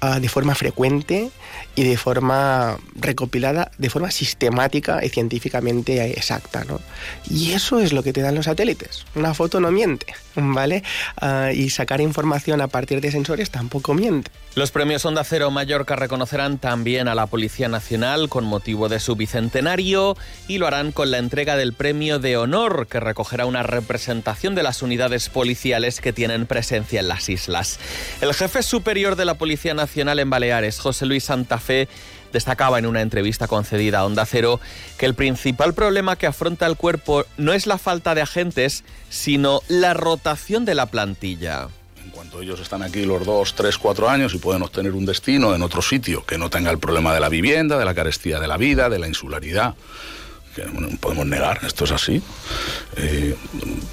uh, 0.03 0.19
de 0.19 0.29
forma 0.29 0.55
frecuente 0.55 1.31
y 1.75 1.85
de 1.85 1.97
forma 1.97 2.79
recopilada, 2.95 3.71
de 3.79 3.91
forma 3.91 4.11
sistemática 4.11 5.05
y 5.05 5.09
científicamente 5.09 6.13
exacta. 6.13 6.65
¿no? 6.65 6.81
Y 7.29 7.53
eso 7.53 7.81
es 7.81 7.93
lo 7.93 8.03
que 8.03 8.13
te 8.13 8.21
dan 8.21 8.35
los 8.35 8.47
satélites. 8.47 9.05
Una 9.15 9.35
foto 9.35 9.61
no 9.61 9.71
miente, 9.71 10.07
¿vale? 10.35 10.83
Uh, 11.21 11.53
y 11.53 11.71
sacar 11.71 12.01
información 12.01 12.61
a 12.61 12.69
partir 12.69 13.01
de 13.01 13.11
sensores 13.11 13.51
tampoco 13.51 13.95
miente. 13.95 14.31
Los 14.55 14.73
premios 14.73 15.05
Onda 15.05 15.23
Cero 15.23 15.53
Mallorca 15.53 15.95
reconocerán 15.95 16.59
también 16.59 17.07
a 17.07 17.15
la 17.15 17.27
Policía 17.27 17.69
Nacional 17.69 18.29
con 18.29 18.45
motivo 18.45 18.89
de 18.89 18.99
su 18.99 19.15
bicentenario 19.15 20.17
y 20.49 20.59
lo 20.59 20.67
harán 20.67 20.91
con 20.91 21.13
la 21.13 21.19
entrega 21.19 21.57
del 21.57 21.75
premio 21.75 22.19
de 22.19 22.37
honor 22.37 22.89
que 22.89 22.99
recogerá 22.99 23.47
una 23.47 23.63
representación 23.63 24.57
de 24.57 24.65
las 24.65 24.83
unidades 24.83 25.29
policiales 25.29 26.01
que 26.01 26.13
tienen 26.13 26.47
presencia 26.47 26.99
en 26.99 27.07
las 27.07 27.29
islas. 27.29 27.79
El 28.21 28.35
jefe 28.35 28.65
superior 28.65 29.15
de 29.15 29.27
la 29.27 29.35
Policía 29.35 29.75
Nacional 29.75 30.19
en 30.19 30.31
Baleares, 30.31 30.81
José 30.81 31.07
Luis 31.07 31.31
Santa 31.49 31.59
Fe, 31.65 31.89
destacaba 32.31 32.79
en 32.79 32.85
una 32.85 33.01
entrevista 33.01 33.49
concedida 33.49 34.01
a 34.01 34.05
Onda 34.05 34.27
Cero 34.27 34.61
que 34.99 35.07
el 35.07 35.15
principal 35.15 35.73
problema 35.73 36.17
que 36.17 36.27
afronta 36.27 36.67
el 36.67 36.77
cuerpo 36.77 37.25
no 37.39 37.55
es 37.55 37.67
la 37.67 37.79
falta 37.79 38.15
de 38.15 38.21
agentes, 38.21 38.85
sino 39.09 39.63
la 39.69 39.95
rotación 39.95 40.67
de 40.67 40.75
la 40.75 40.87
plantilla. 40.87 41.69
En 42.05 42.11
cuanto 42.11 42.43
ellos 42.43 42.61
están 42.61 42.83
aquí 42.83 43.07
los 43.07 43.25
dos, 43.25 43.55
tres, 43.55 43.79
cuatro 43.79 44.11
años 44.11 44.35
y 44.35 44.39
pueden 44.39 44.61
obtener 44.61 44.93
un 44.93 45.07
destino 45.07 45.55
en 45.55 45.63
otro 45.63 45.81
sitio 45.81 46.27
que 46.27 46.37
no 46.37 46.51
tenga 46.51 46.71
el 46.71 46.79
problema 46.79 47.15
de 47.15 47.21
la 47.21 47.31
vivienda, 47.31 47.79
de 47.79 47.87
la 47.87 47.95
carestía 47.95 48.39
de 48.39 48.47
la 48.47 48.59
vida, 48.59 48.91
de 48.91 48.99
la 48.99 49.09
insularidad, 49.09 49.75
que 50.55 50.67
no 50.67 50.87
podemos 50.99 51.25
negar, 51.25 51.61
esto 51.65 51.85
es 51.85 51.93
así, 51.93 52.21
eh, 52.97 53.35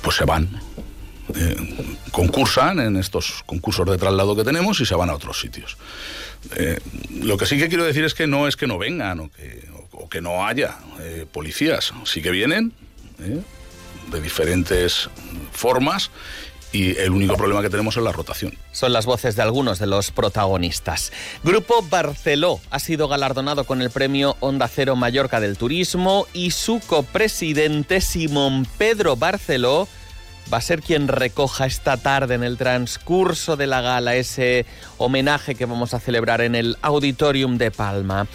pues 0.02 0.18
se 0.18 0.26
van. 0.26 0.50
Eh, 1.34 1.56
concursan 2.12 2.80
en 2.80 2.98
estos 2.98 3.44
concursos 3.46 3.90
de 3.90 3.98
traslado 3.98 4.36
que 4.36 4.44
tenemos 4.44 4.80
y 4.82 4.86
se 4.86 4.94
van 4.94 5.10
a 5.10 5.16
otros 5.16 5.40
sitios. 5.40 5.78
Eh, 6.56 6.80
lo 7.22 7.38
que 7.38 7.46
sí 7.46 7.58
que 7.58 7.70
quiero 7.70 7.86
decir 7.86 8.04
es 8.04 8.14
que 8.14 8.28
no 8.28 8.48
es 8.48 8.56
que 8.56 8.68
no 8.68 8.78
vengan 8.78 9.20
o 9.20 9.32
que, 9.32 9.68
o 9.92 10.10
que 10.10 10.22
no 10.22 10.46
haya 10.46 10.78
policías, 11.32 11.94
sí 12.06 12.22
que 12.22 12.32
vienen 12.32 12.74
de 14.12 14.22
diferentes 14.22 15.10
formas 15.52 16.12
y 16.72 16.98
el 16.98 17.12
único 17.12 17.38
problema 17.38 17.62
que 17.62 17.70
tenemos 17.70 17.96
es 17.96 18.04
la 18.04 18.12
rotación. 18.12 18.54
Son 18.74 18.92
las 18.92 19.06
voces 19.06 19.38
de 19.38 19.42
algunos 19.42 19.80
de 19.80 19.88
los 19.88 20.12
protagonistas. 20.12 21.14
Grupo 21.44 21.82
Barceló 21.90 22.60
ha 22.70 22.80
sido 22.80 23.08
galardonado 23.08 23.64
con 23.64 23.82
el 23.82 23.90
premio 23.90 24.36
Onda 24.42 24.68
Cero 24.68 24.98
Mallorca 24.98 25.40
del 25.40 25.58
Turismo 25.58 26.28
y 26.34 26.52
su 26.52 26.82
copresidente 26.86 28.02
Simón 28.02 28.68
Pedro 28.78 29.16
Barceló 29.16 29.88
va 30.54 30.58
a 30.58 30.62
ser 30.62 30.82
quien 30.82 31.08
recoja 31.08 31.66
esta 31.66 31.98
tarde 31.98 32.36
en 32.36 32.44
el 32.44 32.58
transcurso 32.58 33.58
de 33.58 33.68
la 33.68 33.82
gala 33.82 34.16
ese 34.16 34.66
homenaje 34.98 35.56
que 35.56 35.66
vamos 35.66 35.94
a 35.94 36.00
celebrar 36.00 36.42
en 36.42 36.56
el 36.56 36.78
Auditorium 36.82 37.58
de 37.58 37.72
Palma. 37.72 38.28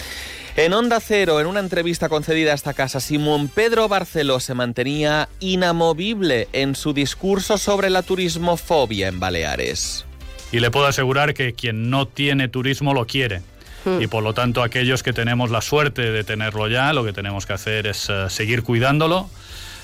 En 0.57 0.73
Onda 0.73 1.01
Cero, 1.01 1.41
en 1.41 1.47
una 1.47 1.61
entrevista 1.61 2.09
concedida 2.09 2.53
a 2.53 2.55
esta 2.55 2.75
casa, 2.75 3.01
Simón 3.01 3.49
Pedro 3.49 3.89
Barceló 3.89 4.41
se 4.41 4.55
mantenía 4.55 5.29
inamovible 5.39 6.49
en 6.53 6.75
su 6.75 6.93
discurso 6.93 7.57
sobre 7.57 7.89
la 7.89 8.03
turismofobia 8.03 9.09
en 9.09 9.21
Baleares. 9.21 10.05
Y 10.53 10.59
le 10.59 10.71
puedo 10.71 10.87
asegurar 10.87 11.35
que 11.35 11.55
quien 11.55 11.89
no 11.89 12.09
tiene 12.09 12.49
turismo 12.49 12.93
lo 12.93 13.07
quiere. 13.07 13.43
Hmm. 13.85 14.03
Y 14.03 14.09
por 14.09 14.25
lo 14.25 14.35
tanto, 14.35 14.63
aquellos 14.63 15.03
que 15.05 15.13
tenemos 15.13 15.51
la 15.51 15.61
suerte 15.61 16.11
de 16.11 16.25
tenerlo 16.25 16.69
ya, 16.69 16.93
lo 16.93 17.05
que 17.05 17.13
tenemos 17.13 17.47
que 17.47 17.53
hacer 17.53 17.87
es 17.87 18.09
eh, 18.11 18.27
seguir 18.29 18.65
cuidándolo, 18.65 19.31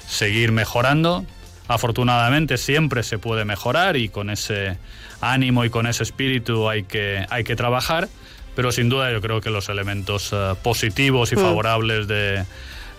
seguir 0.09 0.51
mejorando. 0.51 1.25
Afortunadamente 1.69 2.57
siempre 2.59 3.03
se 3.03 3.19
puede 3.19 3.45
mejorar 3.45 3.97
y 3.97 4.09
con 4.09 4.31
ese 4.31 4.79
ánimo 5.21 5.65
y 5.65 5.71
con 5.71 5.87
ese 5.87 6.03
espíritu 6.03 6.69
hay 6.69 6.85
que, 6.85 7.27
hay 7.31 7.45
que 7.45 7.57
trabajar 7.57 8.09
pero 8.55 8.73
sin 8.73 8.89
duda 8.89 9.13
yo 9.13 9.21
creo 9.21 9.41
que 9.43 9.51
los 9.51 9.69
elementos 9.69 10.31
eh, 10.33 10.55
positivos 10.63 11.31
y 11.31 11.37
mm. 11.37 11.39
favorables 11.39 12.09
de, 12.09 12.45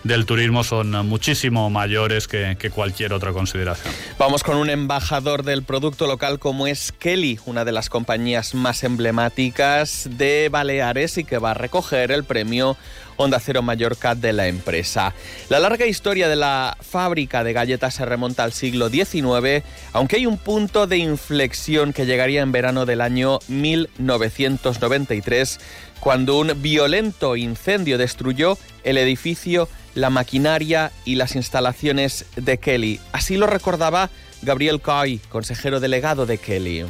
del 0.04 0.26
turismo 0.26 0.64
son 0.64 0.90
muchísimo 1.06 1.70
mayores 1.70 2.28
que, 2.28 2.56
cualquier 2.74 3.12
otra 3.12 3.32
consideración. 3.32 3.92
Vamos 4.18 4.42
con 4.42 4.56
un 4.56 4.70
embajador 4.70 5.42
del 5.42 5.62
producto 5.62 6.06
local 6.06 6.38
como 6.38 6.66
es 6.66 6.92
Kelly, 6.92 7.38
una 7.46 7.64
de 7.64 7.72
las 7.72 7.88
compañías 7.88 8.54
más 8.54 8.84
emblemáticas 8.84 10.08
de 10.12 10.48
Baleares 10.50 11.18
y 11.18 11.24
que 11.24 11.38
va 11.38 11.52
a 11.52 11.54
recoger 11.54 12.12
el 12.12 12.24
premio 12.24 12.76
Onda 13.16 13.40
Cero 13.40 13.62
Mallorca 13.62 14.14
de 14.14 14.32
la 14.32 14.46
empresa. 14.46 15.12
La 15.48 15.58
larga 15.58 15.86
historia 15.86 16.28
de 16.28 16.36
la 16.36 16.76
fábrica 16.80 17.42
de 17.42 17.52
galletas 17.52 17.94
se 17.94 18.04
remonta 18.04 18.44
al 18.44 18.52
siglo 18.52 18.90
XIX, 18.90 19.64
aunque 19.92 20.16
hay 20.16 20.26
un 20.26 20.38
punto 20.38 20.86
de 20.86 20.98
inflexión 20.98 21.92
que 21.92 22.06
llegaría 22.06 22.42
en 22.42 22.52
verano 22.52 22.86
del 22.86 23.00
año 23.00 23.40
1993, 23.48 25.58
cuando 25.98 26.38
un 26.38 26.62
violento 26.62 27.34
incendio 27.34 27.98
destruyó 27.98 28.56
el 28.84 28.98
edificio, 28.98 29.68
la 29.94 30.10
maquinaria 30.10 30.92
y 31.04 31.16
las 31.16 31.36
instalaciones 31.36 32.26
de 32.36 32.58
Kelly. 32.58 33.00
Así 33.12 33.36
lo 33.36 33.46
recordaba 33.46 34.10
Gabriel 34.42 34.80
Coy, 34.80 35.18
consejero 35.28 35.80
delegado 35.80 36.26
de 36.26 36.38
Kelly. 36.38 36.84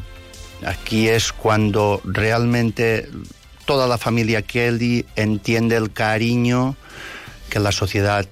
Aquí 0.65 1.09
es 1.09 1.33
cuando 1.33 2.01
realmente 2.05 3.09
toda 3.65 3.87
la 3.87 3.99
familia 3.99 4.43
Kelly 4.43 5.07
entiende 5.17 5.77
el 5.77 5.93
cariño 5.93 6.77
que 7.51 7.61
la 7.61 7.73
sociedad 7.73 8.27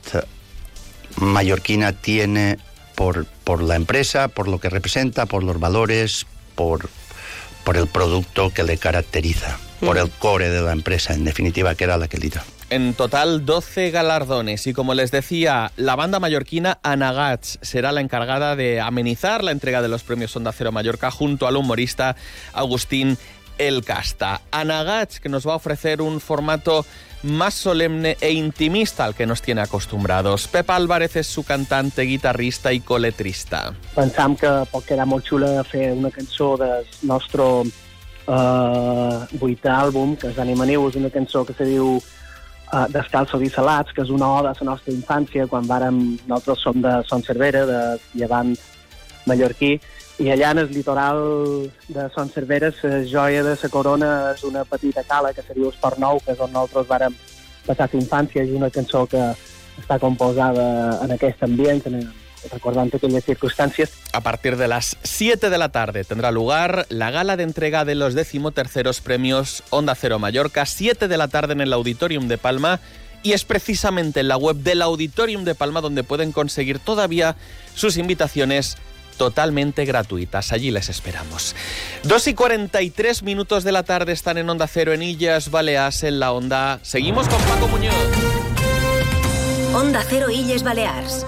mallorquina 1.16 1.92
tiene 1.92 2.58
por, 2.94 3.26
por 3.44 3.62
la 3.62 3.76
empresa, 3.76 4.28
por 4.28 4.49
lo 4.49 4.58
que 4.58 4.70
representa, 4.70 5.26
por 5.26 5.44
los 5.44 5.61
valores, 5.61 6.26
por, 6.54 6.90
por 7.64 7.76
el 7.76 7.87
producto 7.87 8.52
que 8.52 8.64
le 8.64 8.78
caracteriza, 8.78 9.58
por 9.80 9.99
el 9.99 10.11
core 10.11 10.49
de 10.49 10.62
la 10.62 10.73
empresa, 10.73 11.14
en 11.14 11.25
definitiva, 11.25 11.75
que 11.75 11.85
era 11.85 11.96
la 11.96 12.08
Kelly. 12.08 12.30
En 12.68 12.94
total 12.94 13.46
12 13.46 13.92
galardones 13.92 14.66
y 14.66 14.73
como 14.73 14.94
les 14.94 15.12
decía, 15.12 15.70
la 15.76 15.94
banda 15.94 16.18
mallorquina 16.18 16.78
Anagats 16.82 17.61
será 17.62 17.92
la 17.92 18.00
encargada 18.00 18.56
de 18.56 18.80
amenizar 18.80 19.44
la 19.44 19.52
entrega 19.52 19.82
de 19.82 19.88
los 19.88 20.02
premios 20.02 20.35
Onda 20.35 20.50
Cero 20.52 20.73
Mallorca 20.73 21.12
junto 21.12 21.46
al 21.46 21.56
humorista 21.56 22.16
Agustín 22.52 23.18
el 23.58 23.85
Casta. 23.85 24.40
Anagats, 24.50 25.20
que 25.20 25.28
nos 25.28 25.46
va 25.46 25.52
a 25.52 25.56
ofrecer 25.56 26.02
un 26.02 26.20
formato 26.20 26.85
más 27.23 27.54
solemne 27.54 28.16
e 28.20 28.32
intimista 28.32 29.04
al 29.04 29.14
que 29.14 29.26
nos 29.26 29.42
tiene 29.42 29.61
acostumbrados. 29.61 30.49
Pep 30.49 30.68
Álvarez 30.70 31.16
és 31.16 31.26
su 31.26 31.44
cantante, 31.44 32.02
guitarrista 32.02 32.73
i 32.73 32.80
coletrista. 32.80 33.73
Pensam 33.94 34.37
que 34.37 34.50
pot 34.70 34.85
quedar 34.85 35.06
molt 35.06 35.26
xula 35.26 35.64
una 35.94 36.11
cançó 36.11 36.56
del 36.61 36.85
nostre 37.02 37.42
uh, 38.26 39.25
vuitè 39.40 39.75
que 40.20 40.28
és 40.28 40.38
Anima 40.38 40.66
Niu, 40.66 40.88
és 40.88 40.96
una 40.96 41.11
cançó 41.11 41.44
que 41.44 41.54
se 41.54 41.64
diu 41.64 42.02
uh, 42.73 42.87
Descalços 42.92 43.42
i 43.42 43.50
Salats, 43.50 43.92
que 43.92 44.02
és 44.04 44.11
una 44.11 44.28
oda 44.38 44.52
a 44.52 44.58
la 44.61 44.70
nostra 44.70 44.94
infància, 44.94 45.46
quan 45.50 45.68
vàrem, 45.68 46.00
nosaltres 46.26 46.64
som 46.64 46.80
de 46.82 46.96
Son 47.08 47.23
Cervera, 47.23 47.64
de 47.66 47.80
llevant 48.14 48.54
mallorquí, 49.26 49.76
i 50.18 50.30
allà 50.32 50.52
en 50.54 50.62
el 50.64 50.70
litoral 50.73 51.18
de 51.88 52.08
Son 52.14 52.30
Cervera, 52.32 52.70
la 52.82 53.02
joia 53.04 53.42
de 53.44 53.56
la 53.62 53.68
corona 53.73 54.12
és 54.32 54.44
una 54.44 54.64
petita 54.64 55.04
cala 55.04 55.32
que 55.32 55.44
seria 55.44 55.68
Esport 55.68 55.99
Nou, 55.99 56.20
que 56.25 56.32
és 56.32 56.40
on 56.40 56.52
nosaltres 56.52 56.88
vàrem 56.88 57.16
passar 57.66 57.90
la 57.92 58.00
infància, 58.00 58.44
és 58.44 58.54
una 58.56 58.70
cançó 58.70 59.04
que 59.06 59.23
està 59.76 59.99
composada 60.00 60.64
en 61.04 61.12
aquest 61.12 61.42
ambient, 61.44 61.82
en, 61.90 62.00
recordant 62.50 62.94
aquellas 62.94 63.24
circunstancias. 63.24 63.90
A 64.12 64.20
partir 64.20 64.56
de 64.56 64.68
las 64.68 64.96
7 65.02 65.50
de 65.50 65.58
la 65.58 65.70
tarde 65.70 66.04
tendrá 66.04 66.30
lugar 66.30 66.86
la 66.88 67.10
gala 67.10 67.36
de 67.36 67.42
entrega 67.42 67.84
de 67.84 67.94
los 67.94 68.14
decimoterceros 68.14 69.00
premios 69.00 69.62
Onda 69.70 69.94
Cero 69.94 70.18
Mallorca, 70.18 70.66
7 70.66 71.08
de 71.08 71.16
la 71.16 71.28
tarde 71.28 71.52
en 71.52 71.60
el 71.60 71.72
Auditorium 71.72 72.28
de 72.28 72.38
Palma, 72.38 72.80
y 73.22 73.32
es 73.32 73.44
precisamente 73.44 74.20
en 74.20 74.28
la 74.28 74.36
web 74.36 74.56
del 74.56 74.82
Auditorium 74.82 75.44
de 75.44 75.54
Palma 75.54 75.80
donde 75.80 76.04
pueden 76.04 76.32
conseguir 76.32 76.78
todavía 76.78 77.36
sus 77.74 77.96
invitaciones 77.96 78.76
totalmente 79.16 79.84
gratuitas. 79.84 80.52
Allí 80.52 80.70
les 80.70 80.88
esperamos. 80.88 81.56
2 82.04 82.28
y 82.28 82.34
43 82.34 83.22
minutos 83.22 83.64
de 83.64 83.72
la 83.72 83.82
tarde 83.82 84.12
están 84.12 84.38
en 84.38 84.48
Onda 84.48 84.66
Cero 84.66 84.92
en 84.92 85.02
Illas 85.02 85.50
Baleas 85.50 86.02
en 86.02 86.20
la 86.20 86.32
Onda. 86.32 86.78
Seguimos 86.82 87.28
con 87.28 87.40
Paco 87.42 87.68
Muñoz. 87.68 87.94
Onda 89.74 90.04
Cero 90.08 90.30
Illes 90.30 90.62
Balears. 90.62 91.26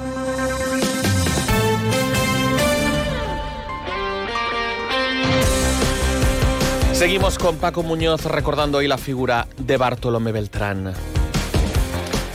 Seguimos 6.99 7.39
con 7.39 7.59
Paco 7.59 7.85
Muñoz 7.85 8.25
recordando 8.25 8.79
hoy 8.79 8.89
la 8.89 8.99
figura 8.99 9.47
de 9.57 9.77
Bartolomé 9.77 10.33
Beltrán. 10.33 10.95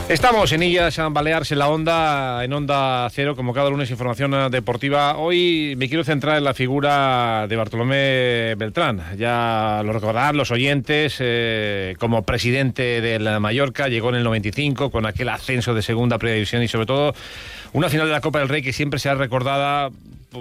Estamos 0.08 0.52
en 0.52 0.62
Illas 0.62 0.98
Baleares 1.10 1.52
en 1.52 1.58
la 1.58 1.68
Onda, 1.68 2.42
en 2.42 2.50
Onda 2.50 3.06
Cero, 3.10 3.36
como 3.36 3.52
cada 3.52 3.68
lunes, 3.68 3.90
información 3.90 4.50
deportiva. 4.50 5.18
Hoy 5.18 5.74
me 5.76 5.86
quiero 5.86 6.02
centrar 6.02 6.38
en 6.38 6.44
la 6.44 6.54
figura 6.54 7.44
de 7.46 7.56
Bartolomé 7.56 8.54
Beltrán. 8.56 9.02
Ya 9.18 9.82
lo 9.84 9.92
recordarán 9.92 10.38
los 10.38 10.50
oyentes, 10.50 11.16
eh, 11.18 11.94
como 11.98 12.22
presidente 12.22 13.02
del 13.02 13.38
Mallorca, 13.40 13.88
llegó 13.88 14.08
en 14.08 14.14
el 14.14 14.24
95 14.24 14.90
con 14.90 15.04
aquel 15.04 15.28
ascenso 15.28 15.74
de 15.74 15.82
segunda 15.82 16.16
predivisión 16.16 16.62
y 16.62 16.68
sobre 16.68 16.86
todo 16.86 17.14
una 17.74 17.90
final 17.90 18.06
de 18.06 18.12
la 18.12 18.22
Copa 18.22 18.38
del 18.38 18.48
Rey 18.48 18.62
que 18.62 18.72
siempre 18.72 18.98
se 18.98 19.10
ha 19.10 19.14
recordada 19.14 19.90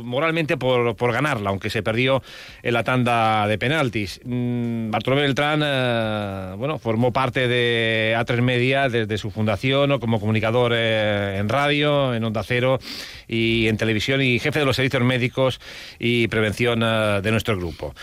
moralmente 0.02 0.58
por, 0.58 0.96
por, 0.96 1.14
ganarla, 1.14 1.50
aunque 1.50 1.70
se 1.70 1.84
perdió 1.84 2.24
en 2.62 2.74
la 2.74 2.84
tanda 2.84 3.48
de 3.48 3.58
penaltis. 3.58 4.20
Mm, 4.24 4.90
Bartolomé 4.92 5.24
Beltrán, 5.24 5.62
eh, 5.64 6.56
bueno, 6.58 6.80
formó 6.80 7.12
parte 7.14 7.48
de 7.48 8.16
A3 8.18 8.42
Media 8.42 8.90
desde 8.90 9.18
su 9.18 9.32
fundación 9.32 10.00
como 10.00 10.20
comunicador 10.20 10.74
eh, 10.76 11.38
en 11.38 11.50
radio, 11.50 12.14
en 12.14 12.24
Onda 12.24 12.44
Cero 12.44 12.80
y 13.28 13.68
en 13.68 13.78
televisión 13.78 14.22
y 14.22 14.40
jefe 14.40 14.60
de 14.60 14.66
los 14.66 14.76
servicios 14.76 15.04
médicos 15.04 15.60
y 16.00 16.28
prevención 16.28 16.82
eh, 16.84 17.20
de 17.22 17.32
nuestro 17.32 17.58
grupo. 17.58 17.94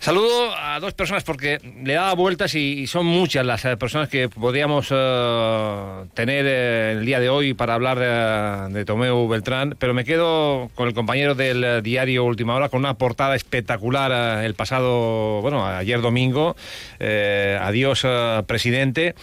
Saludo 0.00 0.56
a 0.56 0.80
dos 0.80 0.94
personas 0.94 1.24
porque 1.24 1.60
le 1.84 1.92
daba 1.92 2.14
vueltas 2.14 2.54
y, 2.54 2.86
son 2.86 3.04
muchas 3.04 3.44
las 3.44 3.66
eh, 3.66 3.76
personas 3.76 4.08
que 4.08 4.30
podríamos 4.30 4.88
eh, 4.90 6.04
tener 6.14 6.46
eh, 6.48 6.92
el 6.92 7.04
día 7.04 7.20
de 7.20 7.28
hoy 7.28 7.52
para 7.52 7.74
hablar 7.74 8.70
de, 8.72 8.84
Tomeu 8.86 9.28
Beltrán, 9.28 9.76
pero 9.78 9.92
me 9.92 10.06
quedo 10.06 10.70
con 10.74 10.88
el 10.88 10.94
compañero 10.94 11.34
del 11.34 11.82
diario 11.82 12.24
Última 12.24 12.54
Hora 12.54 12.70
con 12.70 12.80
una 12.80 12.94
portada 12.94 13.36
espectacular 13.36 14.42
el 14.42 14.54
pasado, 14.54 15.42
bueno, 15.42 15.66
ayer 15.66 16.00
domingo. 16.00 16.56
adiós, 16.98 18.06
presidente. 18.46 19.14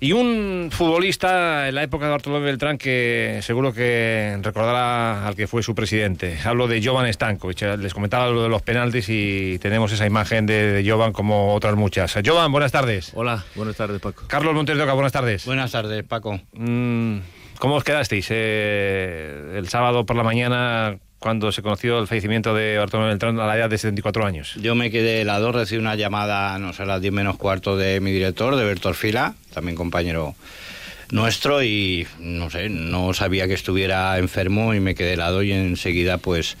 Y 0.00 0.12
un 0.12 0.68
futbolista 0.70 1.68
en 1.68 1.74
la 1.74 1.82
época 1.82 2.04
de 2.04 2.12
Bartolomé 2.12 2.44
Beltrán 2.44 2.78
que 2.78 3.40
seguro 3.42 3.72
que 3.72 4.38
recordará 4.40 5.26
al 5.26 5.34
que 5.34 5.48
fue 5.48 5.64
su 5.64 5.74
presidente. 5.74 6.38
Hablo 6.44 6.68
de 6.68 6.80
Jovan 6.80 7.12
Stankovic. 7.12 7.62
Les 7.78 7.92
comentaba 7.92 8.28
lo 8.28 8.44
de 8.44 8.48
los 8.48 8.62
penaltis 8.62 9.08
y 9.08 9.58
tenemos 9.58 9.90
esa 9.90 10.06
imagen 10.06 10.46
de, 10.46 10.84
Jovan 10.86 11.12
como 11.12 11.52
otras 11.52 11.74
muchas. 11.74 12.16
Jovan, 12.24 12.52
buenas 12.52 12.70
tardes. 12.70 13.10
Hola, 13.14 13.44
buenas 13.56 13.76
tardes, 13.76 14.00
Paco. 14.00 14.22
Carlos 14.28 14.54
Montes 14.54 14.76
de 14.76 14.84
Oca, 14.84 14.92
buenas 14.92 15.12
tardes. 15.12 15.44
Buenas 15.44 15.72
tardes, 15.72 16.04
Paco. 16.04 16.40
Mm, 16.52 17.18
¿Cómo 17.58 17.74
os 17.74 17.82
quedasteis 17.82 18.28
eh, 18.30 19.56
el 19.56 19.68
sábado 19.68 20.06
por 20.06 20.14
la 20.14 20.22
mañana 20.22 20.98
cuando 21.18 21.50
se 21.52 21.62
conoció 21.62 21.98
el 21.98 22.06
fallecimiento 22.06 22.54
de 22.54 22.78
Bartolomé 22.78 23.10
Beltrán 23.10 23.38
a 23.40 23.46
la 23.46 23.56
edad 23.56 23.70
de 23.70 23.78
74 23.78 24.24
años? 24.24 24.54
Yo 24.60 24.74
me 24.74 24.90
quedé 24.90 25.20
helado, 25.20 25.52
recibí 25.52 25.80
una 25.80 25.94
llamada, 25.94 26.58
no 26.58 26.72
sé, 26.72 26.84
a 26.84 26.86
las 26.86 27.00
10 27.00 27.12
menos 27.12 27.36
cuarto 27.36 27.76
de 27.76 28.00
mi 28.00 28.12
director, 28.12 28.56
de 28.56 28.64
Bertor 28.64 28.94
Fila, 28.94 29.34
también 29.52 29.76
compañero 29.76 30.34
nuestro, 31.10 31.62
y 31.62 32.06
no 32.20 32.50
sé, 32.50 32.68
no 32.68 33.14
sabía 33.14 33.48
que 33.48 33.54
estuviera 33.54 34.18
enfermo 34.18 34.74
y 34.74 34.80
me 34.80 34.94
quedé 34.94 35.14
helado 35.14 35.42
y 35.42 35.52
enseguida 35.52 36.18
pues 36.18 36.56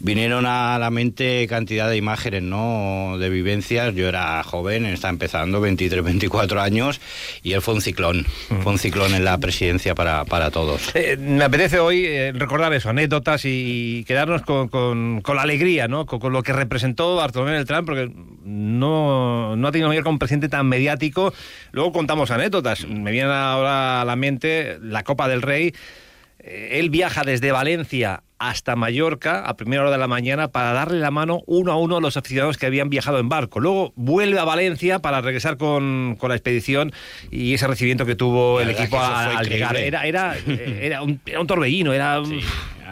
vinieron 0.00 0.46
a 0.46 0.78
la 0.78 0.90
mente 0.90 1.46
cantidad 1.48 1.88
de 1.88 1.96
imágenes, 1.96 2.42
¿no? 2.42 3.16
De 3.18 3.28
vivencias. 3.28 3.94
Yo 3.94 4.08
era 4.08 4.42
joven, 4.42 4.86
estaba 4.86 5.10
empezando, 5.10 5.60
23, 5.60 6.02
24 6.02 6.60
años, 6.60 7.00
y 7.42 7.52
él 7.52 7.62
fue 7.62 7.74
un 7.74 7.80
ciclón. 7.80 8.26
Mm. 8.50 8.60
Fue 8.62 8.72
un 8.72 8.78
ciclón 8.78 9.14
en 9.14 9.24
la 9.24 9.38
presidencia 9.38 9.94
para, 9.94 10.24
para 10.24 10.50
todos. 10.50 10.94
Eh, 10.94 11.16
me 11.18 11.44
apetece 11.44 11.78
hoy 11.78 12.04
eh, 12.06 12.32
recordar 12.34 12.72
eso, 12.72 12.90
anécdotas 12.90 13.42
y 13.44 14.04
quedarnos 14.06 14.42
con, 14.42 14.68
con, 14.68 15.36
la 15.36 15.42
alegría, 15.42 15.88
¿no? 15.88 16.06
Con, 16.06 16.32
lo 16.32 16.42
que 16.42 16.52
representó 16.52 17.16
Bartolomé 17.16 17.52
Beltrán, 17.52 17.84
porque 17.84 18.10
no, 18.44 19.56
no 19.56 19.68
ha 19.68 19.72
tenido 19.72 19.88
mayor 19.88 20.04
como 20.04 20.14
un 20.14 20.18
presidente 20.18 20.48
tan 20.48 20.66
mediático. 20.66 21.34
Luego 21.72 21.92
contamos 21.92 22.30
anécdotas. 22.30 22.86
Me 22.86 23.10
viene 23.10 23.30
ahora 23.32 24.02
a 24.02 24.04
la 24.04 24.16
mente 24.16 24.78
la 24.80 25.02
Copa 25.02 25.28
del 25.28 25.42
Rey. 25.42 25.74
Eh, 26.38 26.80
él 26.80 26.90
viaja 26.90 27.24
desde 27.24 27.52
Valencia 27.52 28.22
hasta 28.48 28.76
Mallorca 28.76 29.40
a 29.40 29.56
primera 29.56 29.82
hora 29.82 29.90
de 29.90 29.98
la 29.98 30.08
mañana 30.08 30.48
para 30.48 30.72
darle 30.72 30.98
la 30.98 31.10
mano 31.10 31.42
uno 31.46 31.72
a 31.72 31.76
uno 31.76 31.96
a 31.96 32.00
los 32.00 32.16
aficionados 32.16 32.58
que 32.58 32.66
habían 32.66 32.90
viajado 32.90 33.18
en 33.18 33.28
barco. 33.28 33.60
Luego 33.60 33.92
vuelve 33.96 34.38
a 34.38 34.44
Valencia 34.44 34.98
para 34.98 35.20
regresar 35.20 35.56
con, 35.56 36.18
la 36.20 36.34
expedición 36.34 36.92
y 37.30 37.54
ese 37.54 37.66
recibimiento 37.66 38.06
que 38.06 38.14
tuvo 38.14 38.60
el 38.60 38.70
equipo 38.70 38.98
al 38.98 39.48
llegar. 39.48 39.76
Era, 39.76 40.06
era, 40.06 40.36
era, 40.80 41.02
un, 41.02 41.20
era 41.26 41.40
un 41.40 41.46
torbellino, 41.46 41.92
era... 41.92 42.22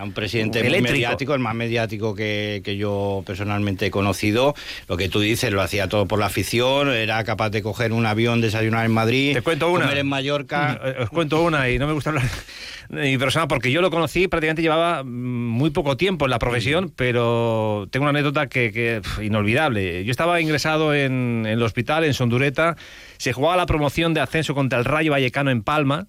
un 0.04 0.12
presidente 0.12 0.62
muy 0.62 0.80
mediático, 0.80 1.34
el 1.34 1.40
más 1.40 1.54
mediático 1.54 2.14
que, 2.14 2.62
que, 2.64 2.76
yo 2.76 3.22
personalmente 3.26 3.86
he 3.86 3.90
conocido. 3.90 4.54
Lo 4.88 4.96
que 4.96 5.08
tú 5.08 5.20
dices, 5.20 5.52
lo 5.52 5.62
hacía 5.62 5.88
todo 5.88 6.06
por 6.06 6.18
la 6.18 6.26
afición, 6.26 6.90
era 6.90 7.22
capaz 7.24 7.50
de 7.50 7.62
coger 7.62 7.92
un 7.92 8.06
avión, 8.06 8.40
desayunar 8.40 8.84
en 8.84 8.92
Madrid, 8.92 9.34
Te 9.34 9.42
cuento 9.42 9.70
una. 9.70 9.84
comer 9.84 9.98
en 9.98 10.06
Mallorca. 10.08 10.80
Os 11.00 11.10
cuento 11.10 11.42
una 11.42 11.68
y 11.70 11.78
no 11.78 11.86
me 11.86 11.92
gusta 11.92 12.10
hablar 12.10 12.24
mi 12.92 13.16
persona, 13.16 13.48
porque 13.48 13.70
yo 13.70 13.80
lo 13.80 13.90
conocí, 13.90 14.28
prácticamente 14.28 14.62
llevaba 14.62 15.02
muy 15.02 15.70
poco 15.70 15.96
tiempo 15.96 16.26
en 16.26 16.30
la 16.30 16.38
profesión, 16.38 16.92
pero 16.94 17.88
tengo 17.90 18.04
una 18.04 18.10
anécdota 18.10 18.48
que, 18.48 19.00
inolvidable. 19.22 20.04
Yo 20.04 20.10
estaba 20.10 20.40
ingresado 20.40 20.94
en, 20.94 21.46
el 21.46 21.62
hospital, 21.62 22.04
en 22.04 22.12
Sondureta, 22.12 22.76
se 23.16 23.32
jugaba 23.32 23.56
la 23.56 23.66
promoción 23.66 24.12
de 24.12 24.20
ascenso 24.20 24.54
contra 24.54 24.78
el 24.78 24.84
Rayo 24.84 25.12
Vallecano 25.12 25.50
en 25.50 25.62
Palma, 25.62 26.06